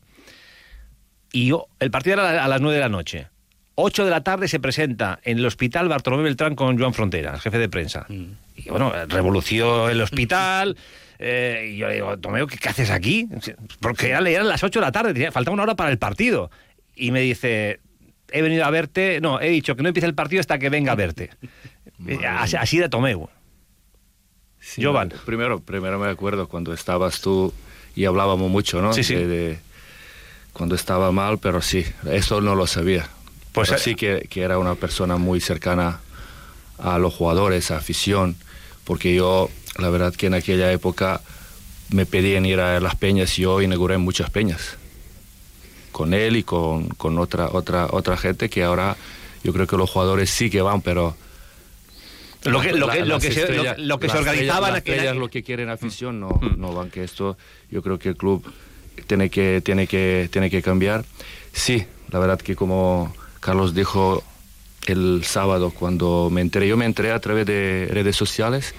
y 1.32 1.48
yo, 1.48 1.68
el 1.80 1.90
partido 1.90 2.16
era 2.16 2.44
a 2.44 2.48
las 2.48 2.62
9 2.62 2.76
de 2.76 2.82
la 2.82 2.90
noche. 2.90 3.28
8 3.76 4.06
de 4.06 4.12
la 4.12 4.24
tarde 4.24 4.48
se 4.48 4.60
presenta 4.60 5.20
en 5.24 5.40
el 5.40 5.46
hospital 5.46 5.90
Bartolomé 5.90 6.24
Beltrán 6.24 6.56
con 6.56 6.78
Joan 6.78 6.94
Frontera, 6.94 7.40
jefe 7.40 7.58
de 7.58 7.70
prensa. 7.70 8.06
Mm. 8.08 8.26
Y 8.56 8.70
bueno, 8.70 8.94
revolució 9.08 9.90
el 9.90 10.02
hospital. 10.02 10.78
Eh, 11.20 11.72
y 11.74 11.78
yo 11.78 11.88
le 11.88 11.96
digo, 11.96 12.18
Tomeo, 12.18 12.48
¿qué, 12.48 12.58
haces 12.68 12.90
aquí? 12.90 13.28
Porque 13.80 14.10
eran, 14.10 14.48
las 14.48 14.64
8 14.64 14.80
de 14.80 14.86
la 14.86 14.92
tarde, 14.92 15.32
faltaba 15.32 15.54
una 15.54 15.64
hora 15.64 15.76
para 15.76 15.90
el 15.90 15.98
partido 15.98 16.52
y 16.96 17.12
me 17.12 17.22
dice, 17.22 17.80
he 18.32 18.42
venido 18.42 18.66
a 18.66 18.70
verte, 18.70 19.22
no, 19.22 19.40
he 19.40 19.50
dicho 19.50 19.76
que 19.76 19.84
no 19.84 19.90
empiece 19.90 20.06
el 20.06 20.16
partido 20.16 20.42
hasta 20.42 20.60
que 20.60 20.70
venga 20.70 20.92
a 20.92 20.96
verte. 20.96 21.32
así, 22.28 22.78
de 22.78 22.90
Tomeu. 22.90 23.30
Sí, 24.60 24.84
Primero, 25.26 25.60
primero 25.60 26.00
me 26.00 26.08
acuerdo 26.08 26.48
cuando 26.48 26.74
estabas 26.74 27.20
tú 27.20 27.54
y 27.96 28.06
hablábamos 28.06 28.50
mucho, 28.50 28.82
¿no? 28.82 28.94
Sí, 28.94 29.04
sí. 29.04 29.16
De, 29.16 29.60
cuando 30.54 30.76
estaba 30.76 31.12
mal, 31.12 31.38
pero 31.40 31.62
sí, 31.62 31.86
eso 32.10 32.40
no 32.40 32.56
lo 32.56 32.66
sabía. 32.66 33.10
Pues 33.54 33.72
eh, 33.72 33.78
sí 33.78 33.96
que, 33.96 34.28
que, 34.30 34.42
era 34.42 34.58
una 34.58 34.76
persona 34.76 35.18
muy 35.18 35.40
cercana 35.40 36.02
a 36.80 36.98
los 36.98 37.14
jugadores, 37.14 37.72
a 37.72 37.78
afición, 37.78 38.36
porque 38.84 39.16
yo, 39.16 39.50
la 39.78 39.90
verdad 39.90 40.14
que 40.14 40.28
en 40.28 40.34
aquella 40.34 40.72
época 40.72 41.22
me 41.90 42.06
pedían 42.06 42.46
ir 42.46 42.60
a 42.60 42.80
las 42.80 42.96
peñas 42.96 43.38
y 43.38 43.44
yo 43.44 43.62
inauguré 43.62 43.98
muchas 43.98 44.30
peñas 44.30 44.78
con 45.92 46.14
él 46.14 46.36
y 46.36 46.44
con, 46.44 46.90
con, 46.90 47.20
otra, 47.20 47.50
otra, 47.52 47.88
otra 47.92 48.18
gente 48.18 48.50
que 48.50 48.64
ahora 48.64 48.98
yo 49.44 49.54
creo 49.54 49.68
que 49.68 49.78
los 49.78 49.90
jugadores 49.90 50.30
sí 50.30 50.50
que 50.50 50.62
van, 50.62 50.82
pero... 50.82 51.16
Lo 52.44 52.60
que, 52.60 52.74
lo 52.74 52.90
que, 52.90 53.06
lo 53.06 53.20
que, 53.20 53.32
se, 53.32 53.78
lo, 53.78 54.00
que 54.00 54.10
se 54.10 54.18
organizaba 54.18 54.70
las 54.70 54.80
estrellas, 54.80 55.16
lo 55.16 55.30
que 55.30 55.44
quieren 55.44 55.70
afición 55.70 56.20
no, 56.20 56.28
mm. 56.42 56.60
no 56.60 56.74
van, 56.74 56.90
que 56.90 57.04
esto 57.04 57.38
yo 57.72 57.82
creo 57.82 57.98
que 57.98 58.10
el 58.10 58.18
club 58.18 58.44
tiene 59.08 59.30
que, 59.30 59.62
tiene 59.64 59.88
que, 59.88 60.28
tiene 60.30 60.50
que 60.50 60.62
cambiar. 60.62 61.06
Sí, 61.54 61.86
la 62.12 62.20
verdad 62.20 62.42
que 62.42 62.58
como 62.58 63.14
Carlos 63.44 63.74
dijo 63.74 64.24
el 64.88 65.24
sábado 65.26 65.72
cuando 65.72 66.30
me 66.32 66.42
enteré, 66.42 66.68
yo 66.68 66.78
me 66.78 66.86
enteré 66.86 67.12
a 67.12 67.20
través 67.20 67.46
de 67.46 67.90
redes 67.92 68.16
sociales 68.16 68.74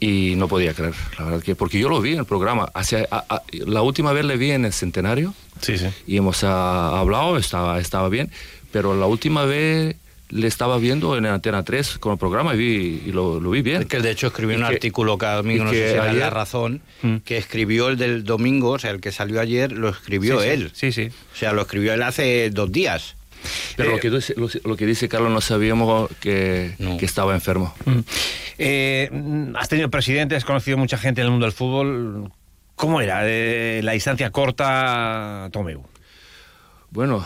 y 0.00 0.34
no 0.36 0.48
podía 0.48 0.74
creer, 0.74 0.94
la 1.18 1.24
verdad 1.24 1.42
que, 1.42 1.54
porque 1.54 1.78
yo 1.78 1.88
lo 1.88 2.00
vi 2.00 2.12
en 2.12 2.18
el 2.18 2.24
programa, 2.24 2.68
hace, 2.74 3.08
la 3.52 3.82
última 3.82 4.12
vez 4.12 4.24
le 4.24 4.36
vi 4.36 4.50
en 4.50 4.64
el 4.64 4.72
centenario 4.72 5.32
sí, 5.60 5.78
sí. 5.78 5.86
y 6.06 6.16
hemos 6.16 6.42
ah, 6.44 6.98
hablado, 6.98 7.36
estaba, 7.36 7.78
estaba 7.80 8.08
bien, 8.08 8.30
pero 8.72 8.96
la 8.96 9.06
última 9.06 9.44
vez 9.44 9.96
le 10.30 10.48
estaba 10.48 10.78
viendo 10.78 11.16
en 11.16 11.26
Antena 11.26 11.62
3 11.62 11.98
con 11.98 12.12
el 12.12 12.18
programa 12.18 12.54
y, 12.54 12.58
vi, 12.58 13.02
y 13.06 13.12
lo, 13.12 13.38
vi 13.38 13.62
bien. 13.62 13.82
Es 13.82 13.86
que 13.86 14.00
de 14.00 14.10
hecho 14.10 14.26
escribió 14.26 14.56
un 14.56 14.64
artículo 14.64 15.16
cada 15.16 15.36
domingo, 15.36 15.64
no 15.64 15.70
sé 15.70 15.76
si 15.76 15.94
era 15.94 16.12
La 16.12 16.30
Razón, 16.30 16.82
mm. 17.02 17.18
que 17.18 17.36
escribió 17.36 17.88
el 17.88 17.96
del 17.96 18.24
domingo, 18.24 18.70
o 18.70 18.78
sea, 18.78 18.90
el 18.90 19.00
que 19.00 19.12
salió 19.12 19.40
ayer, 19.40 19.70
lo 19.70 19.90
escribió 19.90 20.42
él. 20.42 20.70
Sí, 20.74 20.90
sí. 20.90 21.10
O 21.32 21.36
sea, 21.36 21.52
lo 21.52 21.62
escribió 21.62 21.94
él 21.94 22.02
hace 22.02 22.50
dos 22.50 22.72
días. 22.72 23.14
Pero 23.76 23.90
lo, 23.90 23.96
eh, 23.96 24.00
que 24.00 24.10
dice, 24.10 24.34
lo, 24.36 24.76
que 24.76 24.86
dice 24.86 25.08
Carlos, 25.08 25.30
no 25.30 25.40
sabíamos 25.40 26.10
que, 26.20 26.74
que 26.98 27.04
estaba 27.04 27.34
enfermo. 27.34 27.74
Mm. 27.84 28.00
Eh, 28.58 29.52
has 29.56 29.68
tenido 29.68 29.90
presidente, 29.90 30.36
has 30.36 30.44
conocido 30.44 30.76
mucha 30.76 30.98
gente 30.98 31.20
en 31.20 31.26
el 31.26 31.30
mundo 31.30 31.46
del 31.46 31.52
fútbol. 31.52 32.32
¿Cómo 32.76 33.00
era 33.00 33.22
eh, 33.24 33.80
la 33.82 33.92
distancia 33.92 34.30
corta, 34.30 35.48
Tomeu? 35.52 35.84
Bueno, 36.90 37.24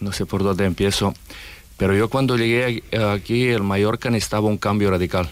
no 0.00 0.12
sé 0.12 0.26
por 0.26 0.44
dónde 0.44 0.64
empiezo, 0.64 1.14
pero 1.76 1.94
yo 1.94 2.08
cuando 2.08 2.36
llegué 2.36 2.84
aquí, 2.96 3.48
el 3.48 3.62
Mallorca 3.62 4.10
necesitaba 4.10 4.46
un 4.46 4.58
cambio 4.58 4.90
radical. 4.90 5.28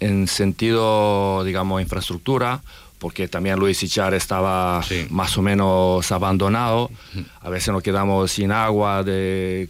en 0.00 0.28
sentido, 0.28 1.42
digamos, 1.42 1.82
infraestructura, 1.82 2.62
porque 2.98 3.28
también 3.28 3.58
Luis 3.58 3.82
Ichar 3.82 4.12
estaba 4.14 4.84
más 5.10 5.38
o 5.38 5.42
menos 5.42 6.10
abandonado. 6.10 6.90
A 7.40 7.48
veces 7.48 7.68
nos 7.68 7.82
quedamos 7.82 8.32
sin 8.32 8.50
agua, 8.50 9.04
de, 9.04 9.68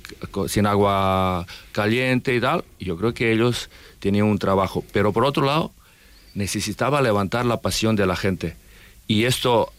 sin 0.49 0.67
agua 0.67 1.47
caliente 1.73 2.35
y 2.35 2.41
tal. 2.41 2.65
Yo 2.81 2.97
creo 2.97 3.13
que 3.13 3.33
ellos 3.33 3.69
tenían 3.99 4.27
un 4.27 4.39
trabajo. 4.39 4.85
Pero 4.93 5.13
por 5.13 5.25
otro 5.25 5.45
lado, 5.45 5.73
necesitaba 6.35 7.03
levantar 7.03 7.45
la 7.45 7.61
pasión 7.61 7.97
de 7.97 8.07
la 8.07 8.17
gente. 8.17 8.57
Y 9.07 9.25
esto, 9.25 9.73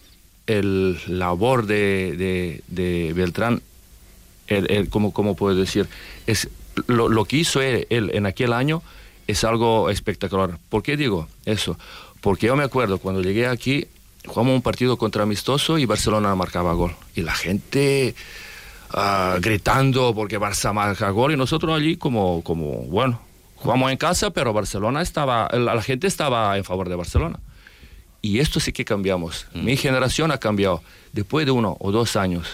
el 0.46 1.00
labor 1.08 1.66
de, 1.66 2.62
de, 2.68 3.14
Beltrán, 3.14 3.62
el, 4.48 4.90
¿cómo, 4.90 5.36
puedo 5.36 5.56
decir? 5.56 5.88
Es, 6.28 6.50
lo, 6.86 7.10
lo 7.10 7.26
que 7.26 7.38
hizo 7.38 7.62
él 7.62 7.88
en 7.90 8.26
aquel 8.28 8.54
año 8.54 8.84
es 9.30 9.44
algo 9.44 9.92
espectacular. 9.92 10.58
¿Por 10.70 10.82
qué 10.82 10.98
digo 10.98 11.28
eso? 11.46 11.78
Porque 12.22 12.48
yo 12.48 12.56
me 12.56 12.64
acuerdo 12.64 12.98
cuando 12.98 13.22
llegué 13.22 13.48
aquí, 13.48 13.88
jugamos 14.26 14.54
un 14.54 14.62
partido 14.62 14.98
contra 14.98 15.24
amistoso 15.24 15.78
y 15.78 15.86
Barcelona 15.86 16.36
marcaba 16.36 16.74
gol. 16.74 16.96
Y 17.16 17.22
la 17.22 17.34
gente 17.34 18.16
ah, 18.92 19.38
gritando 19.40 20.14
porque 20.14 20.40
Barça 20.40 20.74
marca 20.74 21.10
gol 21.12 21.34
y 21.34 21.38
nosotros 21.38 21.76
allí 21.76 21.98
como, 21.98 22.44
como, 22.44 22.84
bueno, 22.84 23.22
jugamos 23.56 23.92
en 23.92 23.98
casa, 23.98 24.32
pero 24.32 24.54
Barcelona 24.54 25.02
estaba, 25.02 25.50
la, 25.50 25.82
gente 25.82 26.08
estaba 26.08 26.58
en 26.58 26.64
favor 26.64 26.90
de 26.90 26.96
Barcelona. 26.96 27.40
Y 28.22 28.40
esto 28.40 28.60
sí 28.60 28.74
que 28.74 28.84
cambiamos. 28.84 29.48
Mm. 29.54 29.64
Mi 29.64 29.78
generación 29.78 30.32
ha 30.32 30.38
cambiado. 30.38 30.82
Después 31.14 31.46
de 31.46 31.52
uno 31.52 31.78
o 31.80 31.92
dos 31.92 32.18
años, 32.18 32.48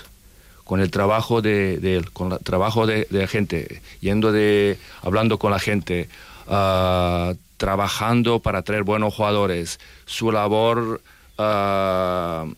con 0.63 0.79
el 0.79 0.91
trabajo 0.91 1.41
de, 1.41 1.79
de 1.79 1.97
él, 1.97 2.11
con 2.11 2.31
el 2.33 2.39
trabajo 2.39 2.85
de, 2.85 3.07
de, 3.09 3.27
gente, 3.27 3.81
yendo 3.99 4.31
de, 4.31 4.77
hablando 5.01 5.39
con 5.39 5.51
la 5.51 5.59
gente, 5.59 6.07
uh, 6.47 7.35
trabajando 7.57 8.39
para 8.39 8.61
traer 8.61 8.83
buenos 8.83 9.13
jugadores, 9.13 9.79
su 10.05 10.31
labor 10.31 11.01
uh, 11.37 12.53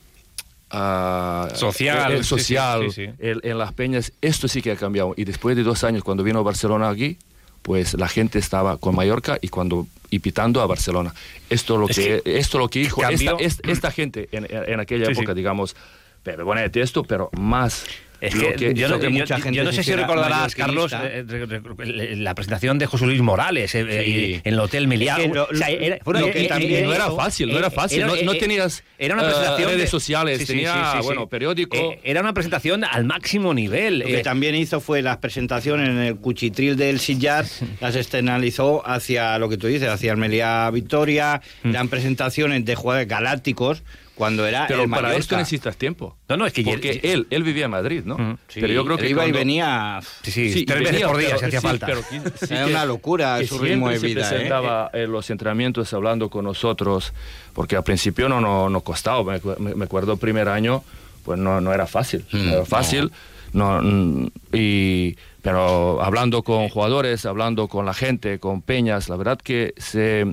uh, 0.76 1.56
social, 1.56 2.12
el, 2.12 2.24
social 2.24 2.84
sí, 2.86 2.92
sí, 2.92 3.06
sí, 3.08 3.14
el, 3.20 3.42
en 3.44 3.58
las 3.58 3.74
peñas, 3.74 4.14
esto 4.22 4.48
sí 4.48 4.62
que 4.62 4.72
ha 4.72 4.76
cambiado. 4.76 5.14
Y 5.18 5.24
después 5.24 5.56
de 5.56 5.64
dos 5.64 5.84
años, 5.84 6.04
cuando 6.04 6.24
vino 6.24 6.44
Barcelona 6.44 6.90
aquí, 6.90 7.18
pues 7.62 7.94
la 7.96 8.08
gente 8.08 8.40
estaba 8.40 8.78
con 8.78 8.96
Mallorca 8.96 9.38
y 9.42 9.50
cuando 9.50 9.88
y 10.10 10.20
pitando 10.20 10.62
a 10.62 10.68
Barcelona. 10.68 11.14
Esto 11.50 11.78
lo 11.78 11.88
que, 11.88 12.22
que 12.24 12.38
esto 12.40 12.60
lo 12.60 12.70
que 12.70 12.80
dijo 12.80 13.06
esta, 13.08 13.34
esta, 13.40 13.72
esta, 13.72 13.92
gente 13.92 14.30
en, 14.32 14.48
en 14.50 14.80
aquella 14.80 15.12
época, 15.12 15.34
digamos, 15.34 15.76
pero 16.24 16.46
bueno, 16.46 16.62
esto, 16.62 17.04
pero 17.04 17.30
más 17.38 17.86
es 18.21 18.34
que, 18.34 18.53
que, 18.53 18.73
yo, 18.73 18.89
no, 18.89 18.99
que 18.99 19.12
yo, 19.12 19.25
yo, 19.51 19.63
no 19.63 19.71
sé 19.71 19.84
si 19.84 19.93
recordarás, 19.93 20.56
Carlos, 20.56 20.91
eh, 20.93 22.15
la 22.17 22.36
presentación 22.36 22.80
de 22.80 22.86
José 22.86 23.06
Luis 23.06 23.21
Morales 23.21 23.73
eh, 23.75 23.86
sí. 24.06 24.41
en 24.43 24.53
el 24.53 24.60
Hotel 24.60 24.88
Meliá. 24.88 25.17
Es 25.17 25.32
que 25.32 25.39
o 25.39 25.47
sea, 25.53 25.69
era, 25.69 25.99
bueno, 26.03 26.21
no, 26.21 26.32
que 26.32 26.43
también 26.45 26.86
no 26.86 26.93
era 26.93 27.12
fácil, 27.12 27.51
no 27.51 27.58
era 27.58 27.69
fácil. 27.69 27.99
Era, 27.99 28.08
no, 28.08 28.15
no, 28.23 28.36
tenías 28.36 28.84
era 28.97 29.13
una 29.13 29.23
presentación 29.23 29.67
uh, 29.67 29.71
redes 29.71 29.82
de, 29.82 29.88
sociales, 29.88 30.39
sí, 30.39 30.45
tenía, 30.45 30.93
sí, 30.93 31.03
bueno, 31.03 31.27
periódico. 31.27 31.77
Eh, 31.77 31.99
era 32.03 32.21
una 32.21 32.34
presentación 32.34 32.84
al 32.84 33.06
máximo 33.06 33.53
nivel. 33.53 33.99
Lo 33.99 34.06
que 34.08 34.23
también 34.23 34.56
hizo 34.56 34.80
fue 34.80 35.01
las 35.01 35.17
presentaciones 35.17 35.89
en 35.89 35.99
el 35.99 36.15
cuchitril 36.15 36.75
del 36.75 36.99
Sillar, 36.99 37.45
las 37.82 37.95
externalizó 37.95 38.88
hacia 38.88 39.38
lo 39.38 39.49
que 39.49 39.58
tú 39.58 39.67
dices, 39.67 39.89
hacia 39.89 40.12
el 40.12 40.17
Meliá 40.17 40.69
Victoria, 40.71 41.41
Mm. 41.63 41.69
eran 41.69 41.88
presentaciones 41.89 42.65
de 42.65 42.75
jugadores 42.75 43.08
galácticos 43.08 43.84
cuando 44.17 44.45
era 44.47 44.65
pero 44.67 44.84
el 44.84 44.89
para 44.89 45.03
Mallorca. 45.03 45.19
esto 45.19 45.38
necesitas 45.38 45.77
tiempo 45.77 46.17
no 46.27 46.38
no 46.38 46.45
es 46.45 46.53
que 46.53 46.63
porque 46.63 46.99
yo, 47.01 47.10
él 47.12 47.27
él 47.30 47.43
vivía 47.43 47.65
en 47.65 47.71
Madrid 47.71 48.01
no 48.03 48.17
Mm, 48.17 48.38
sí, 48.47 48.60
pero 48.60 48.73
yo 48.73 48.84
creo 48.84 48.97
que 48.97 49.10
iba 49.10 49.21
cuando... 49.21 49.38
y 49.38 49.39
venía 49.39 49.99
sí, 50.23 50.32
sí, 50.32 50.51
sí 50.51 50.65
tres 50.65 50.80
veces 50.80 51.03
por 51.03 51.17
día 51.17 51.27
pero, 51.30 51.39
si 51.39 51.45
hacía 51.45 51.62
sí, 51.62 51.67
falta 51.67 51.86
pero, 51.86 52.01
sí 52.01 52.53
era 52.53 52.65
una 52.65 52.86
locura 52.86 53.45
su 53.45 53.60
ritmo 53.60 53.89
de 53.89 53.99
vida 53.99 54.23
se 54.23 54.30
presentaba 54.36 54.89
¿eh? 54.93 55.03
en 55.03 55.12
los 55.12 55.30
entrenamientos 55.30 55.93
hablando 55.93 56.30
con 56.30 56.45
nosotros 56.45 57.13
porque 57.53 57.75
al 57.75 57.84
principio 57.84 58.27
no 58.27 58.41
no, 58.41 58.69
no 58.69 58.82
costaba 58.82 59.23
me, 59.23 59.39
me, 59.60 59.75
me, 59.75 59.86
acuerdo 59.86 60.13
el 60.13 60.19
primer 60.19 60.49
año 60.49 60.84
pues 61.23 61.38
no, 61.39 61.62
no 61.62 61.73
era 61.73 61.86
fácil 61.86 62.25
Mm, 62.32 62.45
no 62.45 62.53
era 62.53 62.65
fácil 62.65 63.12
no. 63.53 63.82
no 63.82 64.30
y 64.51 65.15
pero 65.43 66.01
hablando 66.01 66.41
con 66.43 66.67
jugadores 66.69 67.25
hablando 67.25 67.67
con 67.67 67.86
la 67.86 67.93
gente 67.93 68.39
con 68.39 68.62
peñas 68.62 69.10
la 69.10 69.15
verdad 69.15 69.38
que 69.38 69.73
se 69.77 70.25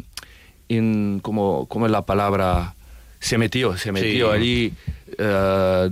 in, 0.68 1.20
como, 1.20 1.66
como 1.66 1.86
es 1.86 1.92
la 1.92 2.02
palabra, 2.02 2.74
se 3.24 3.38
metió, 3.38 3.76
se 3.76 3.92
metió 3.92 4.30
Sí. 4.32 4.36
allí. 4.38 4.72
eh, 5.18 5.90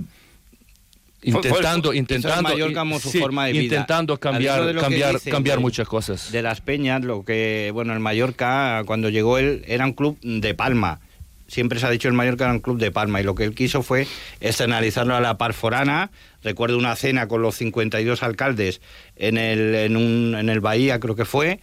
intentando, 1.23 1.89
Fue- 1.89 1.97
intentando, 1.97 2.27
eso 2.29 2.37
es 2.37 2.43
Mallorca 2.43 2.79
como 2.81 2.99
su 2.99 3.09
sí, 3.09 3.19
forma 3.19 3.45
de 3.45 3.53
vida. 3.53 3.63
intentando 3.63 4.19
cambiar, 4.19 4.75
cambiar, 4.75 5.13
dicen 5.13 5.31
cambiar 5.31 5.59
muchas 5.59 5.87
cosas. 5.87 6.31
de 6.31 6.41
las 6.41 6.59
peñas, 6.61 7.01
lo 7.03 7.23
que, 7.23 7.71
bueno, 7.73 7.93
el 7.93 7.99
Mallorca, 7.99 8.83
cuando 8.85 9.09
llegó 9.09 9.37
él, 9.37 9.63
era 9.67 9.85
un 9.85 9.93
club 9.93 10.17
de 10.21 10.53
Palma. 10.53 10.99
Siempre 11.47 11.79
se 11.79 11.85
ha 11.85 11.89
dicho 11.91 12.07
el 12.07 12.13
Mallorca 12.13 12.45
era 12.45 12.53
un 12.53 12.59
club 12.59 12.77
de 12.79 12.89
Palma 12.91 13.21
y 13.21 13.23
lo 13.23 13.35
que 13.35 13.43
él 13.45 13.53
quiso 13.55 13.83
fue 13.83 14.07
externalizarlo 14.41 15.15
a 15.15 15.21
la 15.21 15.37
Parforana. 15.37 16.09
Recuerdo 16.43 16.77
una 16.77 16.95
cena 16.95 17.27
con 17.27 17.41
los 17.41 17.55
52 17.55 18.23
alcaldes 18.23 18.81
en 19.15 19.37
el, 19.37 19.75
en 19.75 19.95
un, 19.95 20.35
en 20.35 20.49
el 20.49 20.59
Bahía, 20.61 20.99
creo 20.99 21.15
que 21.15 21.25
fue. 21.25 21.59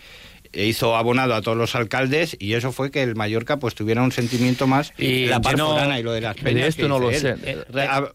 E 0.52 0.66
hizo 0.66 0.96
abonado 0.96 1.34
a 1.34 1.42
todos 1.42 1.56
los 1.56 1.74
alcaldes 1.74 2.36
y 2.40 2.54
eso 2.54 2.72
fue 2.72 2.90
que 2.90 3.02
el 3.02 3.14
Mallorca 3.14 3.58
pues 3.58 3.74
tuviera 3.74 4.02
un 4.02 4.10
sentimiento 4.10 4.66
más 4.66 4.92
Y 4.98 5.26
la 5.26 5.40
yo 5.40 5.52
no- 5.56 5.66
Parforana 5.68 6.00
y 6.00 6.02
lo 6.02 6.12
de 6.12 6.20
las 6.22 6.34
de 6.36 6.42
peñas 6.42 6.66
esto 6.68 6.88
no 6.88 6.98
lo 6.98 7.10
él. 7.10 7.16
sé. 7.20 7.34
Eh, 7.44 7.58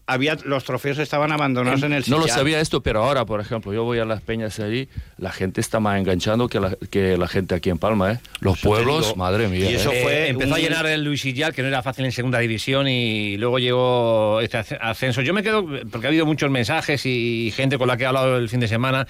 había 0.06 0.36
los 0.44 0.64
trofeos 0.64 0.98
estaban 0.98 1.32
abandonados 1.32 1.82
en 1.82 1.92
el 1.94 2.04
No 2.08 2.18
lo 2.18 2.28
sabía 2.28 2.60
esto, 2.60 2.82
pero 2.82 3.02
ahora, 3.04 3.24
por 3.24 3.40
ejemplo, 3.40 3.72
yo 3.72 3.84
voy 3.84 3.98
a 3.98 4.04
las 4.04 4.20
peñas 4.20 4.58
allí, 4.60 4.88
la 5.18 5.32
gente 5.32 5.60
está 5.60 5.80
más 5.80 5.98
enganchando 5.98 6.48
que 6.48 6.60
la, 6.60 6.76
que 6.90 7.16
la 7.16 7.26
gente 7.28 7.54
aquí 7.54 7.70
en 7.70 7.78
Palma, 7.78 8.12
¿eh? 8.12 8.18
Los 8.40 8.58
Eso 8.58 8.68
pueblos, 8.68 9.04
digo. 9.06 9.16
madre 9.16 9.48
mía. 9.48 9.70
Y 9.70 9.74
eso 9.74 9.90
¿eh? 9.92 10.00
fue 10.02 10.12
Eh, 10.24 10.28
empezó 10.28 10.54
a 10.54 10.58
llenar 10.58 10.86
el 10.86 11.02
Luis 11.04 11.22
Sillar, 11.22 11.54
que 11.54 11.62
no 11.62 11.68
era 11.68 11.82
fácil 11.82 12.04
en 12.04 12.12
segunda 12.12 12.38
división, 12.38 12.86
y 12.88 13.36
luego 13.38 13.58
llegó 13.58 14.40
este 14.42 14.58
asc- 14.58 14.78
ascenso. 14.80 15.22
Yo 15.22 15.32
me 15.32 15.42
quedo, 15.42 15.66
porque 15.90 16.06
ha 16.06 16.10
habido 16.10 16.26
muchos 16.26 16.50
mensajes 16.50 17.04
y 17.06 17.50
gente 17.56 17.78
con 17.78 17.88
la 17.88 17.96
que 17.96 18.02
he 18.02 18.06
hablado 18.06 18.36
el 18.36 18.48
fin 18.50 18.60
de 18.60 18.68
semana. 18.68 19.06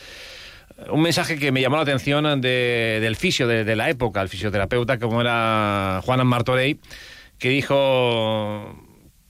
Un 0.90 1.00
mensaje 1.02 1.38
que 1.38 1.52
me 1.52 1.60
llamó 1.62 1.76
la 1.76 1.82
atención 1.82 2.40
de- 2.40 2.98
del 3.00 3.16
fisio 3.16 3.46
de, 3.48 3.64
de 3.64 3.76
la 3.76 3.88
época, 3.88 4.20
el 4.20 4.28
fisioterapeuta, 4.28 4.98
como 4.98 5.20
era 5.22 6.00
Juan 6.04 6.26
Martorey, 6.26 6.78
que 7.38 7.48
dijo 7.50 8.76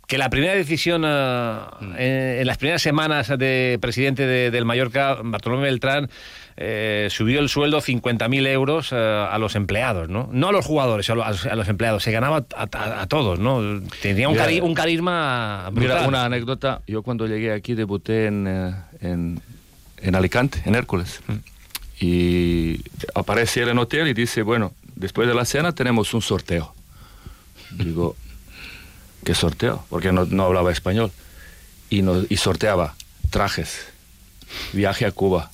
que 0.09 0.19
la 0.19 0.31
primera 0.31 0.55
decisión 0.55 1.05
eh, 1.07 1.59
en, 1.99 2.41
en 2.41 2.47
las 2.47 2.59
primeras 2.59 2.83
semanas 2.83 3.29
de 3.39 3.79
presidente 3.81 4.27
de- 4.27 4.51
del 4.51 4.65
Mallorca, 4.65 5.19
Bartolomé 5.23 5.65
Beltrán, 5.65 6.09
eh, 6.59 7.09
subió 7.11 7.41
el 7.41 7.49
sueldo 7.49 7.81
50.000 7.81 8.47
euros 8.49 8.91
eh, 8.93 8.97
a 8.97 9.37
los 9.39 9.57
empleados, 9.57 10.09
¿no? 10.09 10.29
No 10.33 10.49
a 10.49 10.53
los 10.53 10.65
jugadores, 10.65 11.09
a 11.11 11.15
los, 11.15 11.45
a 11.47 11.55
los 11.55 11.69
empleados. 11.69 12.03
Se 12.03 12.13
ganaba 12.13 12.47
a, 12.57 12.63
a- 12.73 13.03
a 13.03 13.07
todos, 13.09 13.39
¿no? 13.39 13.83
Tenía 14.01 14.29
un, 14.29 14.37
cari- 14.37 14.61
un 14.63 14.75
carisma 14.75 15.69
brutal. 15.73 15.97
Mira, 15.99 16.09
una 16.09 16.25
anécdota. 16.25 16.81
Yo 16.87 17.03
cuando 17.03 17.27
llegué 17.27 17.53
aquí 17.53 17.75
debuté 17.75 18.27
en, 18.27 18.47
eh, 18.49 18.75
en, 19.01 19.41
en 20.09 20.15
Alicante, 20.15 20.63
en 20.65 20.75
Hércules. 20.75 21.21
Y 22.01 22.81
aparece 23.15 23.63
él 23.63 23.71
en 23.71 23.79
hotel 23.79 24.09
y 24.09 24.15
dice, 24.15 24.43
bueno, 24.43 24.75
después 24.95 25.27
de 25.29 25.35
la 25.35 25.45
cena 25.45 25.75
tenemos 25.75 26.13
un 26.15 26.23
sorteo. 26.23 26.75
Digo, 27.71 28.17
¿qué 29.25 29.35
sorteo? 29.35 29.85
Porque 29.89 30.13
no, 30.13 30.25
no 30.27 30.45
hablaba 30.45 30.71
español. 30.73 31.11
Y, 31.89 32.03
nos, 32.03 32.27
y 32.31 32.37
sorteaba 32.37 32.95
trajes, 33.31 33.87
viaje 34.73 35.07
a 35.07 35.13
Cuba, 35.13 35.51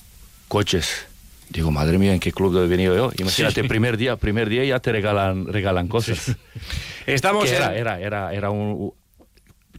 coches. 0.47 1.05
Digo, 1.49 1.69
madre 1.71 1.97
mía, 1.99 2.13
¿en 2.13 2.19
qué 2.19 2.31
club 2.31 2.57
he 2.57 2.67
venido 2.67 2.95
yo? 2.95 3.11
Imagínate, 3.17 3.61
Sí. 3.61 3.67
primer 3.67 3.95
día, 3.97 4.15
primer 4.17 4.49
día 4.49 4.63
ya 4.65 4.79
te 4.79 4.91
regalan, 4.91 5.45
regalan 5.45 5.87
cosas. 5.87 6.35
Estamos 7.05 7.45
Que 7.45 7.55
era, 7.55 7.75
era, 7.75 7.99
era, 7.99 8.33
era 8.33 8.49
un... 8.49 8.91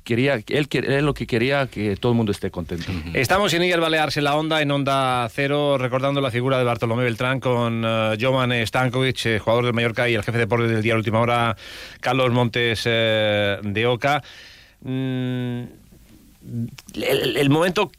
Quería, 0.04 0.34
él, 0.34 0.68
él 0.70 1.04
lo 1.06 1.14
que 1.14 1.26
quería 1.26 1.66
que 1.66 1.96
todo 1.96 2.12
el 2.12 2.16
mundo 2.16 2.30
esté 2.30 2.50
contento. 2.50 2.92
Estamos 3.14 3.52
en 3.54 3.62
Illes 3.62 3.78
Balears 3.80 4.16
en 4.18 4.24
la 4.24 4.36
onda, 4.36 4.60
en 4.60 4.70
Onda 4.70 5.26
Cero, 5.32 5.78
recordando 5.78 6.20
la 6.20 6.30
figura 6.30 6.58
de 6.58 6.64
Bartolomé 6.64 7.04
Beltrán 7.04 7.40
con 7.40 7.82
eh, 7.86 8.16
Jovan 8.20 8.52
Stankovic, 8.66 9.24
eh, 9.26 9.38
jugador 9.38 9.64
del 9.64 9.72
Mallorca, 9.72 10.06
y 10.08 10.14
el 10.14 10.20
jefe 10.22 10.32
de 10.36 10.44
deportes 10.44 10.70
del 10.70 10.82
día 10.82 10.92
de 10.92 10.98
última 10.98 11.20
hora, 11.20 11.56
Carlos 12.00 12.30
Montes 12.32 12.82
eh, 12.84 13.58
de 13.62 13.86
Oca. 13.86 14.22
Mm, 14.82 15.62
el, 16.96 17.36
el 17.38 17.50
momento 17.50 17.90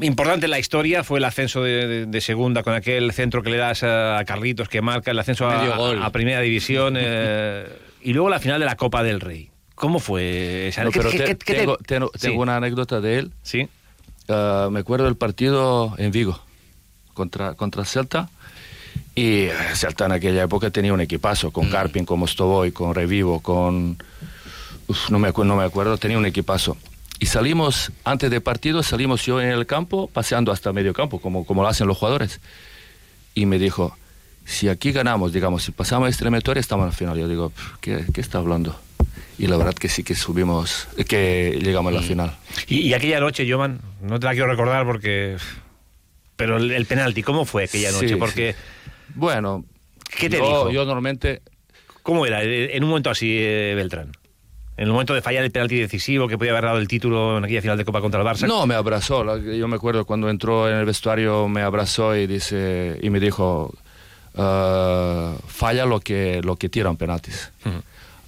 importante 0.00 0.46
en 0.46 0.50
la 0.50 0.58
historia 0.58 1.04
fue 1.04 1.18
el 1.18 1.24
ascenso 1.24 1.62
de, 1.62 1.86
de- 1.86 2.06
de 2.06 2.20
segunda 2.22 2.62
con 2.62 2.72
aquel 2.74 3.12
centro 3.12 3.42
que 3.42 3.50
le 3.50 3.58
das 3.58 3.82
a, 3.82 4.18
a 4.18 4.24
Carlitos 4.24 4.68
que 4.68 4.80
marca 4.80 5.10
el 5.10 5.18
ascenso 5.18 5.46
a, 5.48 5.60
a 6.06 6.10
primera 6.10 6.40
división 6.40 6.94
eh, 6.98 7.66
y 8.02 8.12
luego 8.14 8.30
la 8.30 8.40
final 8.40 8.58
de 8.60 8.66
la 8.66 8.76
Copa 8.76 9.02
del 9.02 9.20
Rey. 9.20 9.50
¿Cómo 9.82 9.98
fue? 9.98 10.68
esa- 10.68 10.84
No, 10.84 10.92
¿Qué- 10.92 11.00
pero 11.00 11.10
qué- 11.10 11.18
te- 11.18 11.24
qué- 11.24 11.36
qué 11.38 11.52
te- 11.54 11.58
tengo, 11.58 11.76
tengo- 11.78 12.10
Sí. 12.14 12.20
tengo 12.20 12.40
una 12.42 12.56
anécdota 12.56 13.00
de 13.00 13.18
él. 13.18 13.32
Sí. 13.42 13.68
Ah, 14.28 14.68
me 14.70 14.78
acuerdo 14.78 15.06
del 15.06 15.16
partido 15.16 15.92
en 15.98 16.12
Vigo 16.12 16.38
contra, 17.14 17.54
contra 17.54 17.84
Celta. 17.84 18.30
Y 19.16 19.46
eh, 19.46 19.52
Celta 19.74 20.06
en 20.06 20.12
aquella 20.12 20.44
época 20.44 20.70
tenía 20.70 20.94
un 20.94 21.00
equipazo, 21.00 21.48
Mm. 21.48 21.50
con 21.52 21.68
Carpin, 21.68 22.04
con 22.04 22.20
Mostovoy, 22.20 22.70
con 22.70 22.94
Revivo, 22.94 23.40
con... 23.40 23.96
Uf, 24.86 25.10
no, 25.10 25.18
me 25.18 25.28
acu- 25.32 25.44
no 25.44 25.56
me 25.56 25.64
acuerdo, 25.64 25.96
tenía 25.98 26.16
un 26.16 26.26
equipazo. 26.26 26.76
Y 27.18 27.26
salimos, 27.26 27.90
antes 28.04 28.30
del 28.30 28.40
partido, 28.40 28.84
salimos 28.84 29.26
yo 29.26 29.40
en 29.40 29.48
el 29.48 29.66
campo, 29.66 30.06
paseando 30.12 30.52
hasta 30.52 30.72
medio 30.72 30.92
campo, 30.92 31.20
como, 31.20 31.44
como 31.44 31.62
lo 31.62 31.68
hacen 31.68 31.88
los 31.88 31.98
jugadores. 31.98 32.40
Y 33.34 33.46
me 33.46 33.58
dijo, 33.58 33.96
si 34.44 34.68
aquí 34.68 34.92
ganamos, 34.92 35.32
digamos, 35.32 35.64
si 35.64 35.72
pasamos 35.72 36.06
a 36.06 36.10
eliminatoria, 36.16 36.60
estamos 36.60 36.84
en 36.84 36.90
la 36.90 36.96
final. 36.96 37.18
Yo 37.18 37.26
digo, 37.26 37.50
"Pff, 37.50 37.78
¿qué, 37.80 38.04
¿qué 38.14 38.20
está 38.20 38.38
hablando? 38.38 38.78
Y 39.42 39.48
la 39.48 39.56
verdad 39.56 39.74
que 39.74 39.88
sí 39.88 40.04
que 40.04 40.14
subimos, 40.14 40.86
que 41.08 41.58
llegamos 41.60 41.92
a 41.92 41.96
la 41.96 42.02
final. 42.02 42.36
Y, 42.68 42.82
y 42.82 42.94
aquella 42.94 43.18
noche, 43.18 43.44
Jovan, 43.50 43.80
no 44.00 44.20
te 44.20 44.26
la 44.26 44.32
quiero 44.32 44.46
recordar 44.46 44.86
porque... 44.86 45.36
Pero 46.36 46.58
el, 46.58 46.70
el 46.70 46.86
penalti, 46.86 47.24
¿cómo 47.24 47.44
fue 47.44 47.64
aquella 47.64 47.90
Sí, 47.90 47.94
noche? 47.96 48.16
Porque... 48.18 48.54
Bueno, 49.16 49.64
¿Qué 50.16 50.30
te 50.30 50.38
yo, 50.38 50.44
dijo? 50.44 50.70
Yo 50.70 50.84
normalmente... 50.84 51.42
¿Cómo 52.04 52.24
era 52.24 52.42
en 52.44 52.82
un 52.84 52.90
momento 52.90 53.10
así, 53.10 53.36
eh, 53.40 53.74
Beltrán? 53.74 54.12
En 54.76 54.84
el 54.86 54.92
momento 54.92 55.12
de 55.12 55.22
fallar 55.22 55.42
el 55.42 55.50
penalti 55.50 55.76
decisivo 55.80 56.28
que 56.28 56.38
podía 56.38 56.52
haber 56.52 56.64
dado 56.64 56.78
el 56.78 56.86
título 56.86 57.36
en 57.38 57.44
aquella 57.44 57.62
final 57.62 57.76
de 57.78 57.84
Copa 57.84 58.00
contra 58.00 58.20
el 58.20 58.26
Barça. 58.26 58.46
No, 58.46 58.64
me 58.66 58.74
abrazó. 58.76 59.38
Yo 59.38 59.66
me 59.66 59.74
acuerdo 59.74 60.04
cuando 60.04 60.30
entró 60.30 60.68
en 60.70 60.76
el 60.76 60.84
vestuario, 60.84 61.48
me 61.48 61.62
abrazó 61.62 62.14
y, 62.16 62.28
dice, 62.28 62.96
y 63.02 63.10
me 63.10 63.18
dijo, 63.18 63.74
"Ah, 64.36 65.34
falla 65.48 65.84
lo 65.84 65.98
que, 66.00 66.40
lo 66.42 66.54
que 66.56 66.68
tiran 66.68 66.96
penaltis. 66.96 67.50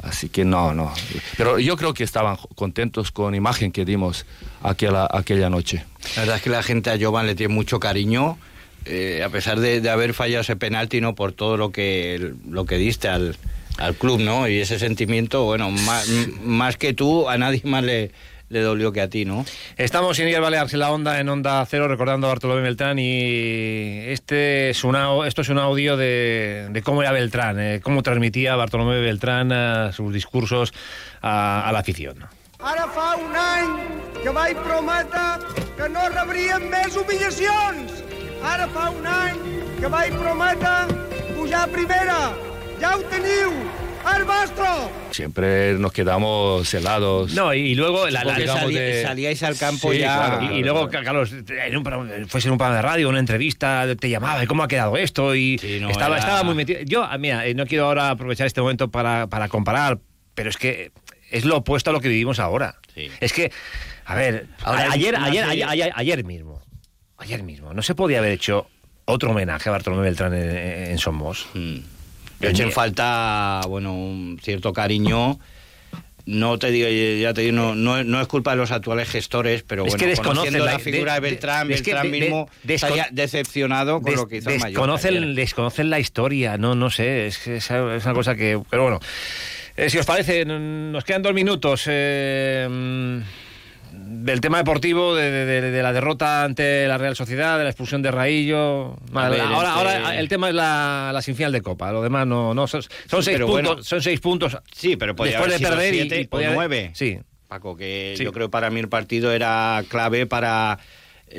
Así 0.04 0.28
que 0.28 0.44
no, 0.44 0.74
no. 0.74 0.92
Pero 1.36 1.58
yo 1.58 1.76
creo 1.76 1.94
que 1.94 2.04
estaban 2.04 2.36
contentos 2.54 3.10
con 3.10 3.30
la 3.30 3.36
imagen 3.38 3.72
que 3.72 3.84
dimos 3.84 4.26
aquella, 4.62 5.08
aquella 5.10 5.48
noche. 5.48 5.84
La 6.16 6.22
verdad 6.22 6.36
es 6.36 6.42
que 6.42 6.50
la 6.50 6.62
gente 6.62 6.90
a 6.90 6.98
Jovan 7.00 7.26
le 7.26 7.34
tiene 7.34 7.54
mucho 7.54 7.80
cariño, 7.80 8.36
eh, 8.84 9.22
a 9.24 9.30
pesar 9.30 9.60
de, 9.60 9.80
de 9.80 9.88
haber 9.88 10.12
fallado 10.12 10.42
ese 10.42 10.56
penalti, 10.56 11.00
¿no? 11.00 11.14
Por 11.14 11.32
todo 11.32 11.56
lo 11.56 11.70
que, 11.72 12.34
lo 12.48 12.66
que 12.66 12.76
diste 12.76 13.08
al, 13.08 13.36
al 13.78 13.94
club, 13.94 14.20
¿no? 14.20 14.46
Y 14.46 14.58
ese 14.58 14.78
sentimiento, 14.78 15.44
bueno, 15.44 15.70
más, 15.70 16.06
más 16.42 16.76
que 16.76 16.92
tú, 16.92 17.28
a 17.28 17.38
nadie 17.38 17.62
más 17.64 17.82
le, 17.82 18.10
le 18.48 18.61
dolió 18.61 18.92
que 18.92 19.00
a 19.00 19.09
ti, 19.09 19.24
¿no? 19.24 19.44
Estamos 19.76 20.18
en 20.18 20.28
Illes 20.28 20.40
Baleares 20.40 20.72
en 20.74 20.80
la 20.80 20.92
onda, 20.92 21.18
en 21.20 21.28
Onda 21.28 21.64
Cero, 21.66 21.88
recordando 21.88 22.26
a 22.26 22.30
Bartolomé 22.30 22.62
Beltrán 22.62 22.98
y 22.98 24.00
este 24.09 24.70
es 24.70 24.85
una, 24.85 25.26
esto 25.26 25.42
es 25.42 25.48
un 25.48 25.59
audio 25.59 25.96
de, 25.96 26.68
de 26.70 26.83
cómo 26.83 27.02
era 27.02 27.12
Beltrán, 27.12 27.59
eh, 27.59 27.80
cómo 27.83 28.02
transmitía 28.02 28.57
Bartolomé 28.57 29.00
Beltrán 29.00 29.50
eh, 29.52 29.90
sus 29.92 30.12
discursos 30.12 30.72
a, 31.22 31.68
a 31.68 31.72
la 31.72 31.80
afición. 31.80 32.26
Ara 32.64 32.87
fa 32.88 33.16
un 33.20 33.35
any 33.37 34.22
que 34.22 34.33
vaig 34.33 34.57
prometre 34.64 35.24
que 35.76 35.88
no 35.92 36.07
rebríem 36.09 36.62
més 36.72 36.94
humillacions. 36.96 37.98
Ara 38.40 38.64
fa 38.72 38.87
un 38.88 39.04
any 39.04 39.42
que 39.83 39.90
vaig 39.92 40.16
prometre 40.16 40.72
pujar 41.35 41.66
a 41.66 41.72
primera. 41.74 42.16
Ja 42.80 42.94
ho 42.96 43.02
teniu, 43.12 43.52
el 44.16 44.24
vostre. 44.24 44.64
Siempre 45.10 45.74
nos 45.74 45.92
quedamos 45.92 46.72
helados. 46.74 47.32
No, 47.34 47.54
y 47.54 47.74
luego 47.74 48.06
la, 48.08 48.20
la- 48.20 48.22
Porque 48.24 48.40
digamos, 48.42 48.62
salí- 48.64 48.74
de- 48.74 49.02
salíais 49.02 49.42
al 49.42 49.56
campo 49.56 49.92
Sí, 49.92 49.98
ya. 49.98 50.14
claro, 50.38 50.52
y, 50.54 50.58
y 50.58 50.62
luego, 50.62 50.88
Carlos, 50.88 51.32
en 51.32 51.76
un, 51.76 51.82
programa- 51.84 52.10
fuese 52.28 52.48
en 52.48 52.52
un 52.52 52.58
programa 52.58 52.76
de 52.76 52.82
radio, 52.82 53.08
una 53.08 53.18
entrevista, 53.20 53.86
te 53.98 54.08
llamaba, 54.10 54.42
¿y 54.42 54.46
cómo 54.46 54.62
ha 54.62 54.68
quedado 54.68 54.96
esto? 54.96 55.34
Y 55.34 55.58
no, 55.80 55.90
estaba, 55.90 56.16
era- 56.16 56.24
estaba 56.24 56.42
muy 56.42 56.54
metido. 56.54 56.80
Yo, 56.84 57.04
ah, 57.04 57.16
mira, 57.18 57.46
eh, 57.46 57.54
no 57.54 57.66
quiero 57.66 57.86
ahora 57.86 58.10
aprovechar 58.10 58.46
este 58.46 58.60
momento 58.60 58.90
para, 58.90 59.26
para 59.28 59.48
comparar, 59.48 59.98
pero 60.34 60.50
es 60.50 60.56
que 60.56 60.92
es 61.30 61.44
lo 61.44 61.58
opuesto 61.58 61.90
a 61.90 61.92
lo 61.92 62.00
que 62.00 62.08
vivimos 62.08 62.38
ahora. 62.38 62.76
Es 63.20 63.32
que, 63.32 63.50
a 64.04 64.14
ver, 64.14 64.46
Ahora 64.62 64.88
ayer, 64.92 65.16
ayer, 65.16 65.44
ayer, 65.44 65.68
ayer, 65.68 65.92
ayer 65.94 66.24
mismo, 66.24 66.62
ayer 67.18 67.42
mismo, 67.42 67.74
no 67.74 67.82
se 67.82 67.94
podía 67.94 68.18
haber 68.18 68.32
hecho 68.32 68.68
otro 69.06 69.30
homenaje 69.30 69.68
a 69.68 69.72
Bartolomé 69.72 70.02
Beltrán 70.02 70.32
en, 70.34 70.48
en 70.92 70.98
Somos. 70.98 71.46
Hmm. 71.54 71.78
Yo 72.44 72.50
eché 72.50 72.62
en 72.64 72.72
falta, 72.72 73.61
bueno, 73.68 73.94
un 73.94 74.38
cierto 74.42 74.72
cariño. 74.72 75.38
No 76.26 76.59
te 76.59 76.70
digo, 76.70 76.88
ya 77.20 77.35
te 77.35 77.42
digo, 77.42 77.54
no, 77.54 77.74
no, 77.74 78.02
no 78.02 78.18
es 78.20 78.26
culpa 78.28 78.52
de 78.52 78.57
los 78.57 78.70
actuales 78.70 79.11
gestores, 79.11 79.62
pero 79.62 79.85
Es 79.85 79.94
bueno, 79.94 80.07
que 80.16 80.22
conociendo 80.22 80.64
la- 80.64 80.78
figura 80.78 81.14
de, 81.14 81.20
de- 81.20 81.28
Beltrán, 81.28 81.68
de- 81.68 81.74
es 81.74 81.83
Beltrán 81.83 82.11
de- 82.11 82.11
de- 82.12 82.20
mismo 82.24 82.48
descon- 82.64 82.74
estaría 82.74 83.09
decepcionado 83.12 84.00
con 84.00 84.14
lo 84.14 84.26
que 84.26 84.37
hizo 84.38 84.48
desconocen, 84.48 85.16
ayer. 85.18 85.35
desconocen 85.35 85.90
la 85.90 86.00
historia, 86.00 86.57
no, 86.57 86.74
no 86.74 86.88
sé, 86.88 87.26
es, 87.26 87.46
es 87.46 87.68
una 87.70 88.14
cosa 88.14 88.35
que... 88.37 88.59
Pero 88.70 88.85
bueno, 88.85 89.00
eh, 89.76 89.90
si 89.90 89.98
os 89.98 90.07
parece, 90.07 90.46
nos 90.46 91.04
quedan 91.04 91.20
dos 91.20 91.35
minutos 91.35 91.85
eh, 91.88 92.66
mm, 92.70 93.18
del 94.24 94.40
tema 94.40 94.58
deportivo, 94.58 95.14
de, 95.14 95.30
de- 95.30 95.82
la 95.82 95.92
derrota 95.92 96.44
ante 96.44 96.88
la 96.88 96.96
Real 96.98 97.14
Sociedad, 97.14 97.58
de 97.58 97.64
la 97.64 97.70
expulsión 97.70 98.00
de 98.02 98.10
Raillo. 98.10 98.96
Ver, 99.12 99.40
ahora, 99.40 99.74
ahora 99.74 100.18
el 100.18 100.28
tema 100.28 100.48
es 100.48 100.54
la, 100.54 101.10
la 101.12 101.20
semifinal 101.22 101.52
de 101.52 101.60
Copa, 101.60 101.92
lo 101.92 102.02
demás 102.02 102.26
no... 102.26 102.54
no 102.54 102.66
son, 102.66 102.82
son 102.82 103.22
Sí, 103.22 103.30
seis 103.32 103.38
puntos, 103.40 103.50
bueno. 103.50 103.82
son 103.82 104.02
seis 104.02 104.20
puntos. 104.20 104.56
Sí, 104.72 104.96
pero 104.96 105.14
podía 105.14 105.32
después 105.38 105.48
haber 105.48 105.52
de 105.52 105.58
sido 105.58 105.70
perder 105.70 105.94
y- 105.94 105.98
siete 105.98 106.20
y, 106.22 106.26
podía 106.26 106.46
o 106.46 106.50
haber- 106.50 106.56
nueve. 106.56 106.90
Sí. 106.94 107.18
Paco, 107.48 107.76
que 107.76 108.14
Sí. 108.16 108.24
yo 108.24 108.32
creo 108.32 108.48
que 108.48 108.52
para 108.52 108.70
mí 108.70 108.80
el 108.80 108.88
partido 108.88 109.30
era 109.30 109.82
clave 109.88 110.26
para 110.26 110.78